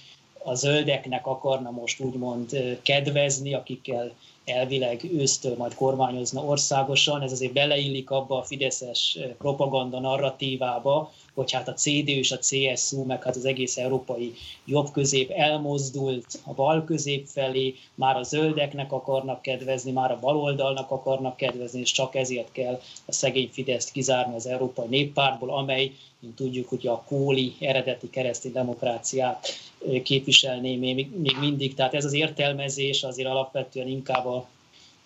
a 0.45 0.55
zöldeknek 0.55 1.27
akarna 1.27 1.71
most 1.71 2.01
úgymond 2.01 2.79
kedvezni, 2.83 3.55
akikkel 3.55 4.13
elvileg 4.45 5.05
ősztől 5.13 5.57
majd 5.57 5.75
kormányozna 5.75 6.45
országosan. 6.45 7.23
Ez 7.23 7.33
azért 7.33 7.53
beleillik 7.53 8.11
abba 8.11 8.39
a 8.39 8.43
fideszes 8.43 9.19
propaganda 9.39 10.01
narratívába, 10.01 11.13
hogy 11.35 11.53
hát 11.53 11.69
a 11.69 11.73
CDU 11.73 12.13
és 12.13 12.33
a 12.33 12.39
CSU, 12.39 13.05
meg 13.05 13.23
hát 13.23 13.37
az 13.37 13.45
egész 13.45 13.77
európai 13.77 14.33
jobb-közép 14.65 15.31
elmozdult 15.31 16.41
a 16.45 16.53
bal-közép 16.53 17.27
felé, 17.27 17.75
már 17.95 18.17
a 18.17 18.23
zöldeknek 18.23 18.93
akarnak 18.93 19.43
kedvezni, 19.43 19.91
már 19.91 20.11
a 20.11 20.19
baloldalnak 20.21 20.91
akarnak 20.91 21.37
kedvezni, 21.37 21.81
és 21.81 21.93
csak 21.93 22.15
ezért 22.15 22.53
kell 22.53 22.81
a 23.07 23.13
szegény 23.13 23.49
Fideszt 23.53 23.93
kizárni 23.93 24.35
az 24.35 24.47
Európai 24.47 24.87
Néppártból, 24.89 25.51
amely, 25.51 25.93
mint 26.21 26.35
tudjuk, 26.35 26.69
hogy 26.69 26.87
a 26.87 27.03
kóli 27.07 27.55
eredeti 27.61 28.11
keresztény 28.11 28.53
demokráciát 28.53 29.49
képviselné 30.03 30.77
még, 30.77 31.09
még 31.17 31.37
mindig. 31.41 31.75
Tehát 31.75 31.95
ez 31.95 32.05
az 32.05 32.13
értelmezés 32.13 33.03
azért 33.03 33.29
alapvetően 33.29 33.89
inkább 33.89 34.27
a 34.27 34.34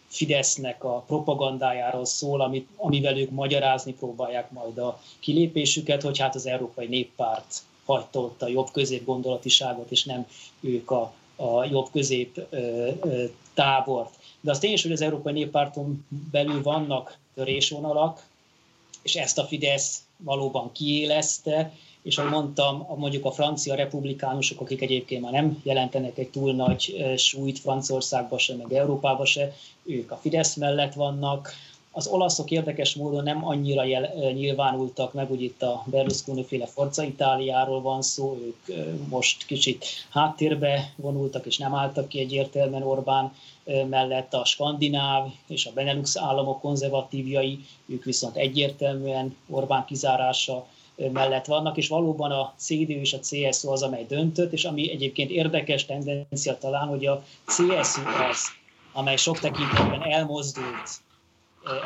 Fidesznek 0.09 0.85
a 0.85 1.05
propagandájáról 1.07 2.05
szól, 2.05 2.41
amit, 2.41 2.69
amivel 2.77 3.19
ők 3.19 3.31
magyarázni 3.31 3.93
próbálják 3.93 4.51
majd 4.51 4.79
a 4.79 5.01
kilépésüket, 5.19 6.03
hogy 6.03 6.19
hát 6.19 6.35
az 6.35 6.47
Európai 6.47 6.87
Néppárt 6.87 7.63
hagyta 7.85 8.21
ott 8.21 8.43
a 8.43 8.49
jobb-közép 8.49 9.05
gondolatiságot, 9.05 9.91
és 9.91 10.05
nem 10.05 10.27
ők 10.61 10.91
a, 10.91 11.13
a 11.37 11.65
jobb-közép 11.65 12.47
ö, 12.51 12.91
ö, 13.01 13.25
tábort. 13.55 14.15
De 14.41 14.51
az 14.51 14.59
tényleg, 14.59 14.83
hogy 14.83 14.93
az 14.93 15.01
Európai 15.01 15.33
Néppárton 15.33 16.07
belül 16.31 16.63
vannak 16.63 17.19
törésvonalak, 17.35 18.27
és 19.03 19.17
ezt 19.17 19.39
a 19.39 19.45
Fidesz 19.45 20.03
valóban 20.17 20.73
kiélezte, 20.73 21.73
és 22.09 22.19
ahogy 22.19 22.31
mondtam, 22.31 22.87
mondjuk 22.97 23.25
a 23.25 23.31
francia 23.31 23.75
republikánusok, 23.75 24.61
akik 24.61 24.83
egyébként 24.83 25.23
már 25.23 25.33
nem 25.33 25.61
jelentenek 25.63 26.19
egy 26.19 26.29
túl 26.29 26.55
nagy 26.55 27.13
súlyt 27.17 27.59
Franciaországba 27.59 28.39
se, 28.39 28.55
meg 28.55 28.73
Európába 28.73 29.25
se, 29.25 29.53
ők 29.83 30.11
a 30.11 30.17
Fidesz 30.17 30.55
mellett 30.55 30.95
vannak. 30.95 31.53
Az 31.93 32.07
olaszok 32.07 32.51
érdekes 32.51 32.95
módon 32.95 33.23
nem 33.23 33.47
annyira 33.47 33.85
jel, 33.85 34.13
nyilvánultak 34.33 35.13
meg, 35.13 35.31
úgy 35.31 35.43
itt 35.43 35.63
a 35.63 35.83
Berlusconi 35.87 36.45
féle 36.45 36.67
Forza 36.67 37.03
Itáliáról 37.03 37.81
van 37.81 38.03
szó, 38.03 38.39
ők 38.43 38.77
most 39.09 39.47
kicsit 39.47 39.85
háttérbe 40.11 40.93
vonultak, 40.97 41.47
és 41.47 41.59
nem 41.59 41.75
álltak 41.75 42.09
ki 42.09 42.21
egyértelműen 42.21 42.83
Orbán 42.83 43.35
mellett 43.89 44.35
a 44.35 44.45
skandináv 44.45 45.29
és 45.47 45.67
a 45.67 45.73
Benelux 45.75 46.17
államok 46.17 46.61
konzervatívjai, 46.61 47.59
ők 47.87 48.05
viszont 48.05 48.37
egyértelműen 48.37 49.37
Orbán 49.49 49.85
kizárása 49.85 50.67
mellett 51.13 51.47
vannak, 51.47 51.77
és 51.77 51.89
valóban 51.89 52.31
a 52.31 52.55
CDU 52.57 53.01
és 53.01 53.13
a 53.13 53.19
CSU 53.19 53.71
az, 53.71 53.83
amely 53.83 54.05
döntött, 54.09 54.53
és 54.53 54.65
ami 54.65 54.91
egyébként 54.91 55.31
érdekes 55.31 55.85
tendencia 55.85 56.59
talán, 56.59 56.89
hogy 56.89 57.07
a 57.07 57.23
CSU 57.47 58.03
az, 58.31 58.47
amely 58.93 59.17
sok 59.17 59.39
tekintetben 59.39 60.03
elmozdult, 60.03 60.91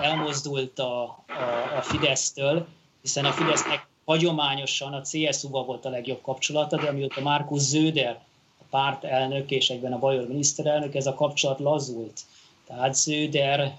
elmozdult 0.02 0.78
a, 0.78 1.02
a, 1.02 1.76
a 1.78 1.83
Fidesztől, 1.83 2.66
hiszen 3.02 3.25
a 3.25 3.33
Fidesznek 3.33 3.87
hagyományosan 4.04 4.92
a 4.92 5.02
CSU-val 5.02 5.64
volt 5.64 5.85
a 5.85 5.90
legjobb 5.90 6.21
kapcsolata, 6.23 6.76
de 6.76 6.88
amióta 6.88 7.21
Márkusz 7.21 7.62
Zöder, 7.62 8.21
a 8.61 8.64
pártelnök 8.71 9.50
és 9.50 9.71
egyben 9.71 9.92
a 9.92 9.99
Bajor 9.99 10.28
miniszterelnök, 10.28 10.95
ez 10.95 11.07
a 11.07 11.14
kapcsolat 11.14 11.59
lazult. 11.59 12.21
Tehát 12.66 12.95
Zöder 12.95 13.78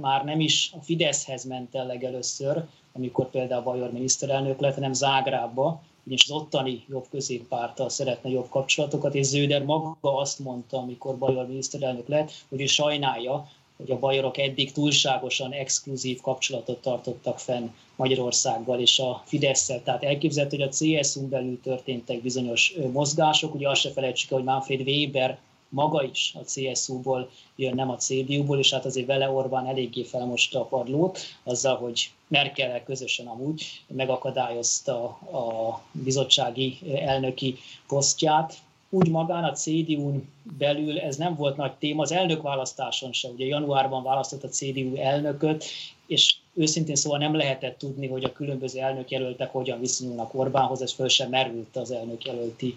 már 0.00 0.24
nem 0.24 0.40
is 0.40 0.70
a 0.72 0.82
Fideszhez 0.82 1.44
ment 1.44 1.74
el 1.74 1.86
legelőször, 1.86 2.64
amikor 2.98 3.30
például 3.30 3.62
Bajor 3.62 3.92
miniszterelnök 3.92 4.60
lett, 4.60 4.74
hanem 4.74 4.92
Zágrábba, 4.92 5.82
ugyanis 6.04 6.24
az 6.24 6.30
ottani 6.30 6.84
jobb 6.88 7.06
középpárttal 7.10 7.88
szeretne 7.88 8.30
jobb 8.30 8.48
kapcsolatokat, 8.48 9.14
és 9.14 9.26
Zöder 9.26 9.64
maga 9.64 9.96
azt 10.00 10.38
mondta, 10.38 10.78
amikor 10.78 11.18
Bajor 11.18 11.46
miniszterelnök 11.46 12.08
lett, 12.08 12.30
hogy 12.48 12.60
ő 12.60 12.66
sajnálja, 12.66 13.48
hogy 13.76 13.90
a 13.90 13.98
bajorok 13.98 14.38
eddig 14.38 14.72
túlságosan 14.72 15.52
exkluzív 15.52 16.20
kapcsolatot 16.20 16.80
tartottak 16.80 17.38
fenn 17.38 17.68
Magyarországgal 17.96 18.80
és 18.80 18.98
a 18.98 19.22
fidesz 19.26 19.66
Tehát 19.84 20.04
elképzelhető, 20.04 20.56
hogy 20.56 20.66
a 20.66 21.02
CSU-n 21.02 21.28
belül 21.28 21.60
történtek 21.60 22.22
bizonyos 22.22 22.74
mozgások. 22.92 23.54
Ugye 23.54 23.68
azt 23.68 23.80
se 23.80 23.90
felejtsük, 23.90 24.30
hogy 24.30 24.44
Manfred 24.44 24.80
Weber 24.80 25.38
maga 25.68 26.02
is 26.02 26.34
a 26.34 26.44
CSU-ból 26.44 27.30
jön, 27.56 27.74
nem 27.74 27.90
a 27.90 27.96
CDU-ból, 27.96 28.58
és 28.58 28.72
hát 28.72 28.84
azért 28.84 29.06
vele 29.06 29.30
Orbán 29.30 29.66
eléggé 29.66 30.02
felmosta 30.02 30.60
a 30.60 30.64
padlót, 30.64 31.18
azzal, 31.44 31.76
hogy 31.76 32.10
merkel 32.28 32.82
közösen 32.82 33.26
amúgy 33.26 33.82
megakadályozta 33.86 35.04
a 35.32 35.80
bizottsági 35.92 36.78
elnöki 36.94 37.56
posztját. 37.86 38.58
Úgy 38.90 39.08
magán 39.08 39.44
a 39.44 39.52
CDU-n 39.52 40.28
belül 40.58 40.98
ez 40.98 41.16
nem 41.16 41.34
volt 41.34 41.56
nagy 41.56 41.72
téma, 41.72 42.02
az 42.02 42.12
elnök 42.12 42.42
választáson 42.42 43.12
se. 43.12 43.28
Ugye 43.28 43.44
januárban 43.44 44.02
választott 44.02 44.44
a 44.44 44.48
CDU 44.48 44.96
elnököt, 44.96 45.64
és 46.06 46.36
őszintén 46.54 46.94
szóval 46.94 47.18
nem 47.18 47.34
lehetett 47.34 47.78
tudni, 47.78 48.06
hogy 48.06 48.24
a 48.24 48.32
különböző 48.32 48.80
elnökjelöltek 48.80 49.52
hogyan 49.52 49.80
viszonyulnak 49.80 50.34
Orbánhoz, 50.34 50.82
ez 50.82 50.92
föl 50.92 51.08
sem 51.08 51.30
merült 51.30 51.76
az 51.76 51.90
elnökjelölti 51.90 52.74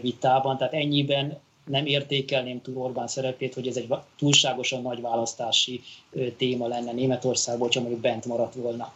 vitában, 0.00 0.56
tehát 0.56 0.72
ennyiben 0.72 1.38
nem 1.66 1.86
értékelném 1.86 2.62
túl 2.62 2.76
Orbán 2.76 3.06
szerepét, 3.06 3.54
hogy 3.54 3.66
ez 3.66 3.76
egy 3.76 3.94
túlságosan 4.18 4.82
nagy 4.82 5.00
választási 5.00 5.80
téma 6.36 6.66
lenne 6.66 6.92
Németországból, 6.92 7.66
hogyha 7.66 7.80
mondjuk 7.80 8.02
bent 8.02 8.24
maradt 8.24 8.54
volna. 8.54 8.92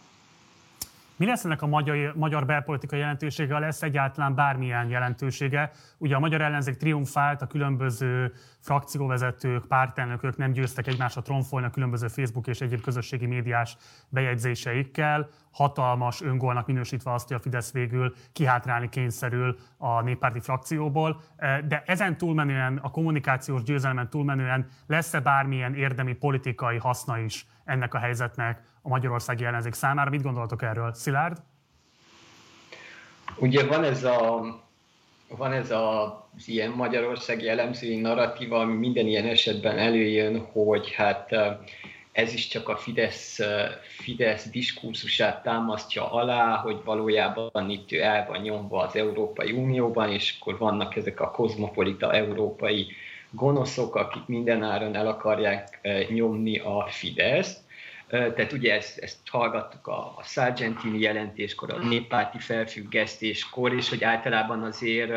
Mi 1.17 1.25
lesz 1.25 1.45
ennek 1.45 1.61
a 1.61 1.67
magyar, 1.67 2.13
magyar 2.15 2.45
belpolitikai 2.45 2.99
jelentősége, 2.99 3.59
lesz 3.59 3.81
egyáltalán 3.81 4.35
bármilyen 4.35 4.89
jelentősége? 4.89 5.71
Ugye 5.97 6.15
a 6.15 6.19
magyar 6.19 6.41
ellenzék 6.41 6.77
triumfált, 6.77 7.41
a 7.41 7.47
különböző 7.47 8.33
frakcióvezetők, 8.59 9.65
pártelnökök 9.67 10.37
nem 10.37 10.51
győztek 10.51 10.87
egymásra 10.87 11.21
tronfolni 11.21 11.65
a 11.65 11.69
különböző 11.69 12.07
Facebook 12.07 12.47
és 12.47 12.61
egyéb 12.61 12.81
közösségi 12.81 13.25
médiás 13.25 13.77
bejegyzéseikkel, 14.09 15.29
hatalmas 15.51 16.21
öngolnak 16.21 16.67
minősítve 16.67 17.13
azt, 17.13 17.27
hogy 17.27 17.37
a 17.37 17.39
Fidesz 17.39 17.71
végül 17.71 18.13
kihátrálni 18.33 18.89
kényszerül 18.89 19.57
a 19.77 20.01
néppárti 20.01 20.39
frakcióból. 20.39 21.21
De 21.67 21.83
ezen 21.85 22.17
túlmenően, 22.17 22.77
a 22.77 22.91
kommunikációs 22.91 23.63
győzelmen 23.63 24.09
túlmenően 24.09 24.67
lesz-e 24.87 25.19
bármilyen 25.19 25.75
érdemi 25.75 26.13
politikai 26.13 26.77
haszna 26.77 27.19
is 27.19 27.45
ennek 27.65 27.93
a 27.93 27.97
helyzetnek 27.97 28.61
a 28.87 28.89
magyarországi 28.89 29.45
ellenzék 29.45 29.73
számára. 29.73 30.09
Mit 30.09 30.21
gondoltok 30.21 30.61
erről, 30.61 30.93
Szilárd? 30.93 31.37
Ugye 33.35 33.65
van 33.65 33.83
ez 33.83 34.03
a 34.03 34.45
van 35.37 35.51
ez 35.51 35.71
a, 35.71 36.29
ilyen 36.45 36.71
magyarországi 36.71 37.47
elemzői 37.47 37.99
narratíva, 37.99 38.59
ami 38.59 38.73
minden 38.73 39.07
ilyen 39.07 39.25
esetben 39.25 39.77
előjön, 39.77 40.39
hogy 40.39 40.91
hát 40.91 41.35
ez 42.11 42.33
is 42.33 42.47
csak 42.47 42.69
a 42.69 42.77
Fidesz, 42.77 43.39
Fidesz 43.81 44.49
diskurzusát 44.49 45.43
támasztja 45.43 46.11
alá, 46.11 46.55
hogy 46.55 46.81
valójában 46.85 47.69
itt 47.69 47.91
ő 47.91 48.01
el 48.01 48.25
van 48.27 48.41
nyomva 48.41 48.81
az 48.81 48.95
Európai 48.95 49.51
Unióban, 49.51 50.11
és 50.11 50.37
akkor 50.39 50.57
vannak 50.57 50.95
ezek 50.95 51.19
a 51.19 51.31
kozmopolita 51.31 52.13
európai 52.13 52.87
gonoszok, 53.31 53.95
akik 53.95 54.25
mindenáron 54.25 54.95
el 54.95 55.07
akarják 55.07 55.79
nyomni 56.09 56.59
a 56.59 56.87
Fideszt. 56.89 57.66
Tehát 58.09 58.51
ugye 58.51 58.73
ezt, 58.73 58.97
ezt 58.97 59.17
hallgattuk 59.29 59.87
a, 59.87 60.13
a 60.17 60.23
Sargentini 60.23 60.99
jelentéskor, 60.99 61.73
a 61.73 61.77
néppárti 61.77 62.39
felfüggesztéskor, 62.39 63.73
és 63.73 63.89
hogy 63.89 64.03
általában 64.03 64.63
azért 64.63 65.11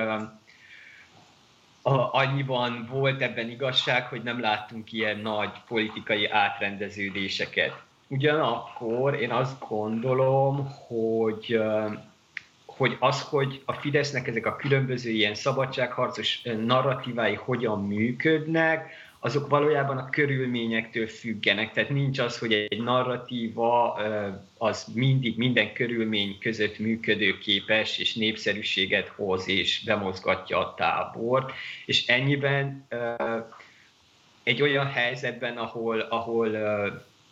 a, 1.82 2.10
annyiban 2.12 2.88
volt 2.90 3.22
ebben 3.22 3.50
igazság, 3.50 4.06
hogy 4.06 4.22
nem 4.22 4.40
láttunk 4.40 4.92
ilyen 4.92 5.18
nagy 5.18 5.52
politikai 5.68 6.26
átrendeződéseket. 6.26 7.82
Ugyanakkor 8.06 9.14
én 9.14 9.30
azt 9.30 9.68
gondolom, 9.68 10.68
hogy 10.86 11.60
hogy 12.80 12.96
az, 13.00 13.22
hogy 13.22 13.62
a 13.64 13.72
Fidesznek 13.72 14.26
ezek 14.26 14.46
a 14.46 14.56
különböző 14.56 15.10
ilyen 15.10 15.34
szabadságharcos 15.34 16.42
narratívái 16.42 17.34
hogyan 17.34 17.86
működnek, 17.86 18.90
azok 19.20 19.48
valójában 19.48 19.98
a 19.98 20.10
körülményektől 20.10 21.06
függenek. 21.06 21.72
Tehát 21.72 21.90
nincs 21.90 22.18
az, 22.18 22.38
hogy 22.38 22.52
egy 22.52 22.82
narratíva 22.82 23.92
az 24.58 24.86
mindig 24.94 25.36
minden 25.36 25.72
körülmény 25.72 26.38
között 26.38 26.78
működőképes, 26.78 27.98
és 27.98 28.14
népszerűséget 28.14 29.08
hoz, 29.08 29.48
és 29.48 29.82
bemozgatja 29.84 30.58
a 30.58 30.74
tábort. 30.74 31.52
És 31.86 32.06
ennyiben 32.06 32.86
egy 34.42 34.62
olyan 34.62 34.86
helyzetben, 34.86 35.56
ahol, 35.56 36.00
ahol 36.00 36.56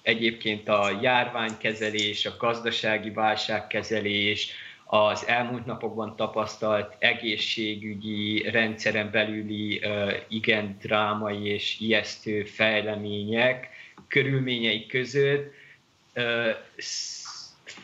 egyébként 0.03 0.69
a 0.69 0.99
járványkezelés, 1.03 2.27
a 2.27 2.37
gazdasági 2.39 3.11
válságkezelés, 3.11 4.53
az 4.91 5.27
elmúlt 5.27 5.67
napokban 5.67 6.17
tapasztalt 6.17 6.97
egészségügyi 6.99 8.51
rendszeren 8.51 9.11
belüli 9.11 9.83
igen 10.29 10.77
drámai 10.81 11.47
és 11.47 11.81
ijesztő 11.81 12.45
fejlemények 12.45 13.69
körülményei 14.09 14.87
között 14.87 15.53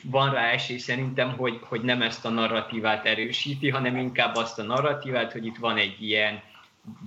van 0.02 0.30
rá 0.32 0.50
esély 0.50 0.78
szerintem, 0.78 1.36
hogy, 1.36 1.58
hogy 1.62 1.80
nem 1.80 2.02
ezt 2.02 2.24
a 2.24 2.28
narratívát 2.28 3.06
erősíti, 3.06 3.68
hanem 3.68 3.96
inkább 3.96 4.36
azt 4.36 4.58
a 4.58 4.62
narratívát, 4.62 5.32
hogy 5.32 5.46
itt 5.46 5.56
van 5.56 5.76
egy 5.76 6.02
ilyen 6.02 6.42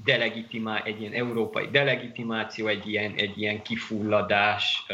delegitimá, 0.03 0.81
egy 0.83 1.01
ilyen 1.01 1.13
európai 1.13 1.67
delegitimáció, 1.71 2.67
egy 2.67 2.88
ilyen, 2.88 3.13
egy 3.15 3.41
ilyen 3.41 3.62
kifulladás 3.62 4.86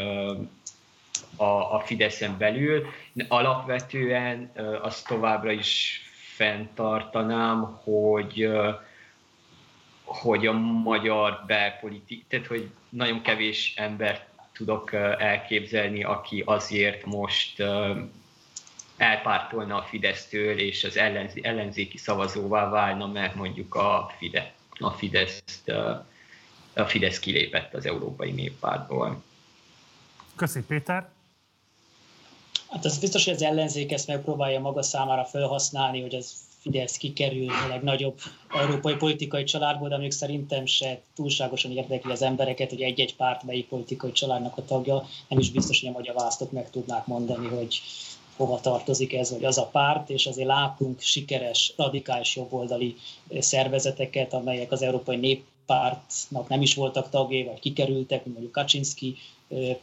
a, 1.36 1.44
a 1.74 1.82
Fideszen 1.84 2.38
belül. 2.38 2.86
Alapvetően 3.28 4.52
azt 4.82 5.06
továbbra 5.06 5.50
is 5.50 6.00
fenntartanám, 6.36 7.80
hogy 7.82 8.48
hogy 10.04 10.46
a 10.46 10.52
magyar 10.82 11.42
belpolitik, 11.46 12.24
tehát 12.28 12.46
hogy 12.46 12.70
nagyon 12.88 13.22
kevés 13.22 13.74
embert 13.76 14.28
tudok 14.52 14.92
elképzelni, 15.18 16.04
aki 16.04 16.42
azért 16.46 17.04
most 17.04 17.62
elpártolna 18.96 19.76
a 19.76 19.82
Fidesztől, 19.82 20.58
és 20.58 20.84
az 20.84 20.96
ellenzéki 21.42 21.98
szavazóvá 21.98 22.68
válna, 22.68 23.06
mert 23.06 23.34
mondjuk 23.34 23.74
a, 23.74 24.12
Fide, 24.18 24.52
a, 24.78 24.90
Fidesz, 24.90 25.62
a 26.74 26.84
Fidesz 26.84 27.18
kilépett 27.18 27.74
az 27.74 27.86
Európai 27.86 28.30
Néppártból. 28.30 29.22
Köszönjük, 30.36 30.68
Péter! 30.68 31.13
Hát 32.74 32.84
az 32.84 32.98
biztos, 32.98 33.24
hogy 33.24 33.34
az 33.34 33.42
ellenzék 33.42 33.92
ezt 33.92 34.06
megpróbálja 34.06 34.60
maga 34.60 34.82
számára 34.82 35.24
felhasználni, 35.24 36.00
hogy 36.00 36.14
az 36.14 36.32
Fidesz 36.58 36.96
kikerül 36.96 37.48
a 37.48 37.68
legnagyobb 37.68 38.20
európai 38.60 38.94
politikai 38.94 39.44
családból, 39.44 39.88
de 39.88 39.94
mondjuk 39.94 40.12
szerintem 40.12 40.66
se 40.66 41.00
túlságosan 41.14 41.70
érdekli 41.70 42.10
az 42.10 42.22
embereket, 42.22 42.70
hogy 42.70 42.82
egy-egy 42.82 43.16
párt 43.16 43.42
melyik 43.42 43.68
politikai 43.68 44.12
családnak 44.12 44.56
a 44.56 44.64
tagja. 44.64 45.06
Nem 45.28 45.38
is 45.38 45.50
biztos, 45.50 45.80
hogy 45.80 45.88
a 45.88 45.92
magyar 45.92 46.14
választók 46.14 46.52
meg 46.52 46.70
tudnák 46.70 47.06
mondani, 47.06 47.46
hogy 47.46 47.80
hova 48.36 48.60
tartozik 48.60 49.12
ez 49.12 49.30
vagy 49.30 49.44
az 49.44 49.58
a 49.58 49.66
párt, 49.66 50.10
és 50.10 50.26
azért 50.26 50.48
látunk 50.48 51.00
sikeres, 51.00 51.72
radikális 51.76 52.36
jobboldali 52.36 52.96
szervezeteket, 53.38 54.32
amelyek 54.32 54.72
az 54.72 54.82
Európai 54.82 55.16
Néppártnak 55.16 56.48
nem 56.48 56.62
is 56.62 56.74
voltak 56.74 57.10
tagjai, 57.10 57.44
vagy 57.44 57.60
kikerültek, 57.60 58.24
mint 58.24 58.36
mondjuk 58.36 58.52
Kaczynski 58.52 59.16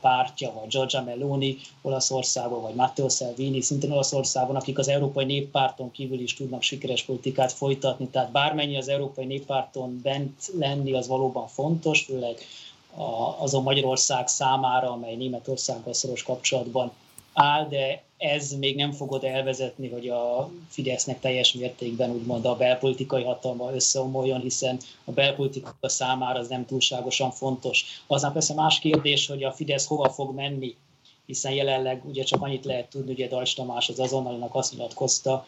pártja, 0.01 0.51
vagy 0.53 0.67
Giorgia 0.67 1.01
Meloni 1.03 1.57
Olaszországban, 1.81 2.61
vagy 2.61 2.75
Matteo 2.75 3.09
Salvini 3.09 3.61
szintén 3.61 3.91
Olaszországban, 3.91 4.55
akik 4.55 4.77
az 4.77 4.87
Európai 4.87 5.25
Néppárton 5.25 5.91
kívül 5.91 6.19
is 6.19 6.33
tudnak 6.33 6.61
sikeres 6.61 7.03
politikát 7.03 7.51
folytatni. 7.51 8.07
Tehát 8.07 8.31
bármennyi 8.31 8.77
az 8.77 8.87
Európai 8.87 9.25
Néppárton 9.25 9.99
bent 10.03 10.51
lenni, 10.57 10.93
az 10.93 11.07
valóban 11.07 11.47
fontos, 11.47 12.01
főleg 12.01 12.37
azon 13.37 13.63
Magyarország 13.63 14.27
számára, 14.27 14.91
amely 14.91 15.15
Németországgal 15.15 15.93
szoros 15.93 16.23
kapcsolatban 16.23 16.91
áll, 17.33 17.67
de 17.67 18.03
ez 18.21 18.51
még 18.51 18.75
nem 18.75 18.91
fogod 18.91 19.23
elvezetni, 19.23 19.89
hogy 19.89 20.09
a 20.09 20.49
Fidesznek 20.69 21.19
teljes 21.19 21.53
mértékben 21.53 22.11
úgymond 22.11 22.45
a 22.45 22.55
belpolitikai 22.55 23.23
hatalma 23.23 23.73
összeomoljon, 23.73 24.41
hiszen 24.41 24.79
a 25.05 25.11
belpolitika 25.11 25.75
számára 25.81 26.39
az 26.39 26.47
nem 26.47 26.65
túlságosan 26.65 27.31
fontos. 27.31 27.85
Aztán 28.07 28.31
persze 28.31 28.53
más 28.53 28.79
kérdés, 28.79 29.27
hogy 29.27 29.43
a 29.43 29.51
Fidesz 29.51 29.85
hova 29.85 30.09
fog 30.09 30.35
menni, 30.35 30.75
hiszen 31.25 31.51
jelenleg 31.51 32.05
ugye 32.05 32.23
csak 32.23 32.41
annyit 32.41 32.65
lehet 32.65 32.89
tudni, 32.89 33.11
ugye 33.11 33.27
Dajcs 33.27 33.55
Tamás 33.55 33.89
az 33.89 33.99
azonnalinak 33.99 34.55
azt 34.55 34.73
nyilatkozta, 34.73 35.45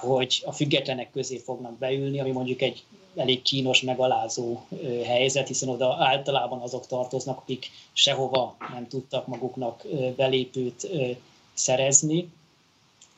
hogy 0.00 0.42
a 0.46 0.52
függetlenek 0.52 1.10
közé 1.10 1.38
fognak 1.38 1.78
beülni, 1.78 2.20
ami 2.20 2.30
mondjuk 2.30 2.62
egy 2.62 2.84
elég 3.16 3.42
kínos, 3.42 3.82
megalázó 3.82 4.60
helyzet, 5.04 5.48
hiszen 5.48 5.68
oda 5.68 5.96
általában 5.98 6.60
azok 6.60 6.86
tartoznak, 6.86 7.38
akik 7.38 7.70
sehova 7.92 8.56
nem 8.72 8.88
tudtak 8.88 9.26
maguknak 9.26 9.86
belépőt 10.16 10.88
szerezni, 11.56 12.28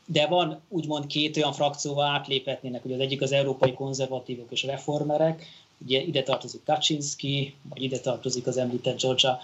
de 0.07 0.27
van 0.27 0.61
úgymond 0.69 1.07
két 1.07 1.37
olyan 1.37 1.53
frakcióval 1.53 2.07
átléphetnének, 2.07 2.85
ugye 2.85 2.95
az 2.95 3.01
egyik 3.01 3.23
az 3.23 3.33
európai 3.33 3.73
konzervatívok 3.73 4.47
és 4.51 4.63
reformerek, 4.63 5.47
ugye 5.85 6.01
ide 6.01 6.23
tartozik 6.23 6.65
Kaczynski, 6.65 7.55
vagy 7.69 7.83
ide 7.83 7.99
tartozik 7.99 8.47
az 8.47 8.57
említett 8.57 9.01
Georgia 9.01 9.41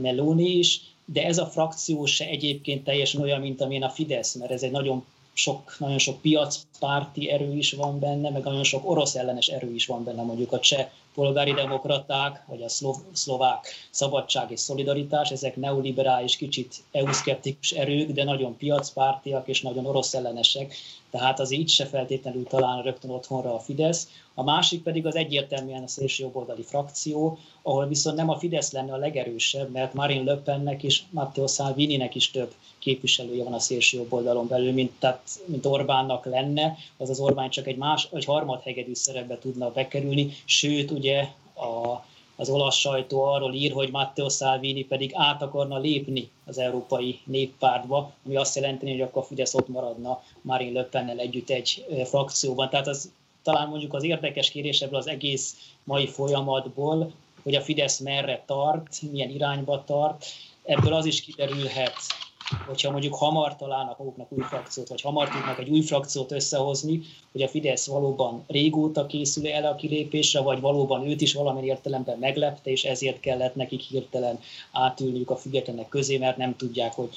Meloni 0.00 0.50
is, 0.50 0.80
de 1.04 1.24
ez 1.24 1.38
a 1.38 1.46
frakció 1.46 2.04
se 2.04 2.26
egyébként 2.26 2.84
teljesen 2.84 3.20
olyan, 3.20 3.40
mint 3.40 3.60
amilyen 3.60 3.82
a 3.82 3.90
Fidesz, 3.90 4.34
mert 4.34 4.50
ez 4.50 4.62
egy 4.62 4.70
nagyon 4.70 5.04
sok, 5.32 5.76
nagyon 5.78 5.98
sok 5.98 6.20
piacpárti 6.20 7.30
erő 7.30 7.56
is 7.56 7.72
van 7.72 7.98
benne, 7.98 8.30
meg 8.30 8.42
nagyon 8.42 8.64
sok 8.64 8.90
orosz 8.90 9.14
ellenes 9.14 9.48
erő 9.48 9.74
is 9.74 9.86
van 9.86 10.04
benne, 10.04 10.22
mondjuk 10.22 10.52
a 10.52 10.60
cseh 10.60 10.88
polgári 11.14 11.52
demokraták, 11.52 12.44
vagy 12.46 12.62
a 12.62 12.68
szlov, 12.68 12.96
szlovák 13.12 13.66
szabadság 13.90 14.50
és 14.50 14.60
szolidaritás, 14.60 15.30
ezek 15.30 15.56
neoliberális, 15.56 16.36
kicsit 16.36 16.74
EU-szkeptikus 16.92 17.70
erők, 17.70 18.10
de 18.10 18.24
nagyon 18.24 18.56
piacpártiak 18.56 19.48
és 19.48 19.62
nagyon 19.62 19.86
orosz 19.86 20.14
ellenesek, 20.14 20.74
tehát 21.10 21.40
az 21.40 21.52
így 21.52 21.68
se 21.68 21.86
feltétlenül 21.86 22.44
talán 22.44 22.82
rögtön 22.82 23.10
otthonra 23.10 23.54
a 23.54 23.58
Fidesz. 23.58 24.08
A 24.34 24.42
másik 24.42 24.82
pedig 24.82 25.06
az 25.06 25.16
egyértelműen 25.16 25.82
a 25.82 25.88
szélsőjobboldali 25.88 26.62
frakció, 26.62 27.38
ahol 27.62 27.86
viszont 27.86 28.16
nem 28.16 28.30
a 28.30 28.38
Fidesz 28.38 28.72
lenne 28.72 28.92
a 28.92 28.96
legerősebb, 28.96 29.70
mert 29.70 29.94
Marine 29.94 30.32
Le 30.32 30.36
Pennek 30.36 30.82
és 30.82 31.02
Matteo 31.10 31.46
Salvininek 31.46 32.14
is 32.14 32.30
több 32.30 32.54
képviselője 32.78 33.44
van 33.44 33.52
a 33.52 33.58
szélsőjobboldalon 33.58 34.46
belül, 34.48 34.72
mint, 34.72 34.92
tehát, 34.98 35.28
mint 35.46 35.66
Orbánnak 35.66 36.24
lenne, 36.24 36.76
az 36.96 37.10
az 37.10 37.20
Orbán 37.20 37.50
csak 37.50 37.66
egy 37.66 37.76
más, 37.76 38.08
egy 38.12 38.24
harmadhegedű 38.24 38.94
szerepbe 38.94 39.38
tudna 39.38 39.70
bekerülni, 39.70 40.32
sőt 40.44 40.90
ugye 40.90 41.20
a 41.56 42.02
az 42.36 42.48
olasz 42.48 42.76
sajtó 42.76 43.22
arról 43.22 43.54
ír, 43.54 43.72
hogy 43.72 43.90
Matteo 43.90 44.28
Salvini 44.28 44.84
pedig 44.84 45.10
át 45.14 45.42
akarna 45.42 45.78
lépni 45.78 46.30
az 46.46 46.58
Európai 46.58 47.20
Néppártba, 47.24 48.12
ami 48.26 48.36
azt 48.36 48.54
jelenti, 48.54 48.90
hogy 48.90 49.00
akkor 49.00 49.24
Fidesz 49.24 49.54
ott 49.54 49.68
maradna 49.68 50.22
Marine 50.40 50.80
Le 50.80 50.86
Pennel 50.86 51.18
együtt 51.18 51.50
egy 51.50 51.84
frakcióban. 52.04 52.70
Tehát 52.70 52.86
az 52.86 53.12
talán 53.44 53.68
mondjuk 53.68 53.94
az 53.94 54.04
érdekes 54.04 54.50
kérés 54.50 54.80
ebből 54.80 54.98
az 54.98 55.06
egész 55.06 55.72
mai 55.84 56.06
folyamatból, 56.06 57.12
hogy 57.42 57.54
a 57.54 57.60
Fidesz 57.60 57.98
merre 57.98 58.42
tart, 58.46 59.02
milyen 59.10 59.30
irányba 59.30 59.84
tart, 59.84 60.26
ebből 60.62 60.92
az 60.92 61.04
is 61.04 61.20
kiderülhet, 61.20 61.96
hogyha 62.66 62.90
mondjuk 62.90 63.14
hamar 63.14 63.56
találnak 63.56 63.98
maguknak 63.98 64.32
új 64.32 64.42
frakciót, 64.42 64.88
vagy 64.88 65.00
hamar 65.00 65.28
tudnak 65.28 65.58
egy 65.58 65.68
új 65.68 65.80
frakciót 65.80 66.32
összehozni, 66.32 67.00
hogy 67.32 67.42
a 67.42 67.48
Fidesz 67.48 67.86
valóban 67.86 68.44
régóta 68.46 69.06
készül 69.06 69.48
el 69.48 69.64
a 69.64 69.74
kilépésre, 69.74 70.40
vagy 70.40 70.60
valóban 70.60 71.08
őt 71.08 71.20
is 71.20 71.34
valamilyen 71.34 71.76
értelemben 71.76 72.18
meglepte, 72.18 72.70
és 72.70 72.84
ezért 72.84 73.20
kellett 73.20 73.54
nekik 73.54 73.80
hirtelen 73.80 74.38
átülniük 74.72 75.30
a 75.30 75.36
függetlenek 75.36 75.88
közé, 75.88 76.18
mert 76.18 76.36
nem 76.36 76.56
tudják, 76.56 76.92
hogy 76.92 77.08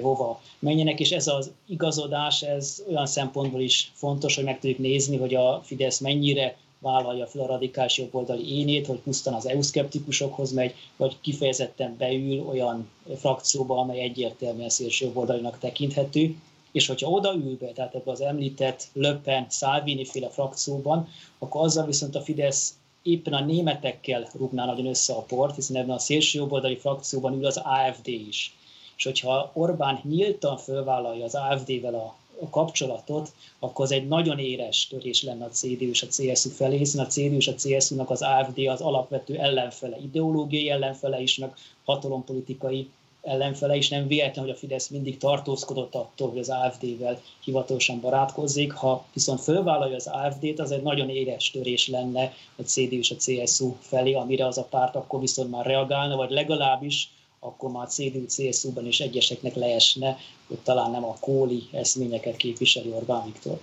hova 0.00 0.40
menjenek, 0.58 1.00
és 1.00 1.10
ez 1.10 1.26
az 1.26 1.52
igazodás, 1.66 2.42
ez 2.42 2.82
olyan 2.88 3.06
szempontból 3.06 3.60
is 3.60 3.90
fontos, 3.94 4.34
hogy 4.34 4.44
meg 4.44 4.58
tudjuk 4.58 4.78
nézni, 4.78 5.16
hogy 5.16 5.34
a 5.34 5.60
Fidesz 5.64 5.98
mennyire 5.98 6.56
vállalja 6.80 7.26
fel 7.26 7.42
a 7.42 7.46
radikális 7.46 7.98
jobboldali 7.98 8.58
énét, 8.58 8.86
hogy 8.86 8.98
pusztán 8.98 9.34
az 9.34 9.46
EU-szkeptikusokhoz 9.46 10.52
megy, 10.52 10.74
vagy 10.96 11.16
kifejezetten 11.20 11.96
beül 11.98 12.46
olyan 12.46 12.90
frakcióba, 13.16 13.78
amely 13.78 14.00
egyértelműen 14.00 14.68
szélső 14.68 15.04
jobboldalinak 15.04 15.58
tekinthető, 15.58 16.34
és 16.72 16.86
hogyha 16.86 17.10
odaül 17.10 17.56
be, 17.56 17.72
tehát 17.72 17.94
ebbe 17.94 18.10
az 18.10 18.20
említett 18.20 18.88
Löppen, 18.92 19.46
Salvini 19.50 20.04
féle 20.04 20.28
frakcióban, 20.28 21.08
akkor 21.38 21.64
azzal 21.64 21.86
viszont 21.86 22.14
a 22.14 22.20
Fidesz 22.20 22.74
éppen 23.02 23.32
a 23.32 23.44
németekkel 23.44 24.28
rúgná 24.38 24.64
nagyon 24.64 24.86
össze 24.86 25.12
a 25.12 25.22
port, 25.22 25.54
hiszen 25.54 25.76
ebben 25.76 25.94
a 25.94 25.98
szélső 25.98 26.38
jobboldali 26.38 26.76
frakcióban 26.76 27.32
ül 27.32 27.46
az 27.46 27.56
AFD 27.64 28.06
is. 28.08 28.54
És 28.96 29.04
hogyha 29.04 29.50
Orbán 29.54 30.00
nyíltan 30.02 30.56
fölvállalja 30.56 31.24
az 31.24 31.34
AFD-vel 31.34 31.94
a 31.94 32.14
kapcsolatot, 32.50 33.32
akkor 33.58 33.84
az 33.84 33.92
egy 33.92 34.08
nagyon 34.08 34.38
éres 34.38 34.86
törés 34.86 35.22
lenne 35.22 35.44
a 35.44 35.48
CDU 35.48 35.88
és 35.88 36.02
a 36.02 36.06
CSU 36.06 36.50
felé, 36.50 36.76
hiszen 36.76 37.04
a 37.04 37.06
CDU 37.06 37.36
és 37.36 37.48
a 37.48 37.54
CSU-nak 37.54 38.10
az 38.10 38.22
AFD 38.22 38.58
az 38.58 38.80
alapvető 38.80 39.38
ellenfele, 39.38 39.98
ideológiai 40.02 40.70
ellenfele 40.70 41.20
is, 41.20 41.36
meg 41.36 41.54
hatalompolitikai 41.84 42.88
ellenfele 43.22 43.76
is. 43.76 43.88
Nem 43.88 44.06
véletlen, 44.06 44.44
hogy 44.44 44.54
a 44.54 44.58
Fidesz 44.58 44.88
mindig 44.88 45.18
tartózkodott 45.18 45.94
attól, 45.94 46.28
hogy 46.28 46.38
az 46.38 46.48
AFD-vel 46.48 47.20
hivatalosan 47.44 48.00
barátkozzék. 48.00 48.72
Ha 48.72 49.04
viszont 49.12 49.40
fölvállalja 49.40 49.96
az 49.96 50.06
AFD-t, 50.06 50.58
az 50.58 50.70
egy 50.70 50.82
nagyon 50.82 51.08
éres 51.08 51.50
törés 51.50 51.88
lenne 51.88 52.32
a 52.56 52.62
CDU 52.62 52.96
és 52.96 53.10
a 53.10 53.16
CSU 53.16 53.74
felé, 53.80 54.12
amire 54.12 54.46
az 54.46 54.58
a 54.58 54.64
párt 54.64 54.96
akkor 54.96 55.20
viszont 55.20 55.50
már 55.50 55.66
reagálna, 55.66 56.16
vagy 56.16 56.30
legalábbis 56.30 57.10
akkor 57.40 57.70
már 57.70 57.88
CDU-CSU-ban 57.88 58.86
is 58.86 59.00
egyeseknek 59.00 59.54
leesne, 59.54 60.16
hogy 60.48 60.58
talán 60.58 60.90
nem 60.90 61.04
a 61.04 61.16
kóli 61.20 61.68
eszményeket 61.72 62.36
képviseli 62.36 62.92
Orbán 62.92 63.24
Viktor. 63.24 63.60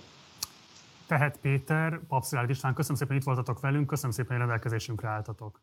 Tehet 1.06 1.38
Péter, 1.40 2.00
Papszilárd 2.08 2.50
István, 2.50 2.74
köszönöm 2.74 2.96
szépen, 2.96 3.16
itt 3.16 3.22
voltatok 3.22 3.60
velünk, 3.60 3.86
köszönöm 3.86 4.10
szépen, 4.10 4.30
hogy 4.30 4.38
rendelkezésünkre 4.38 5.08
álltatok. 5.08 5.60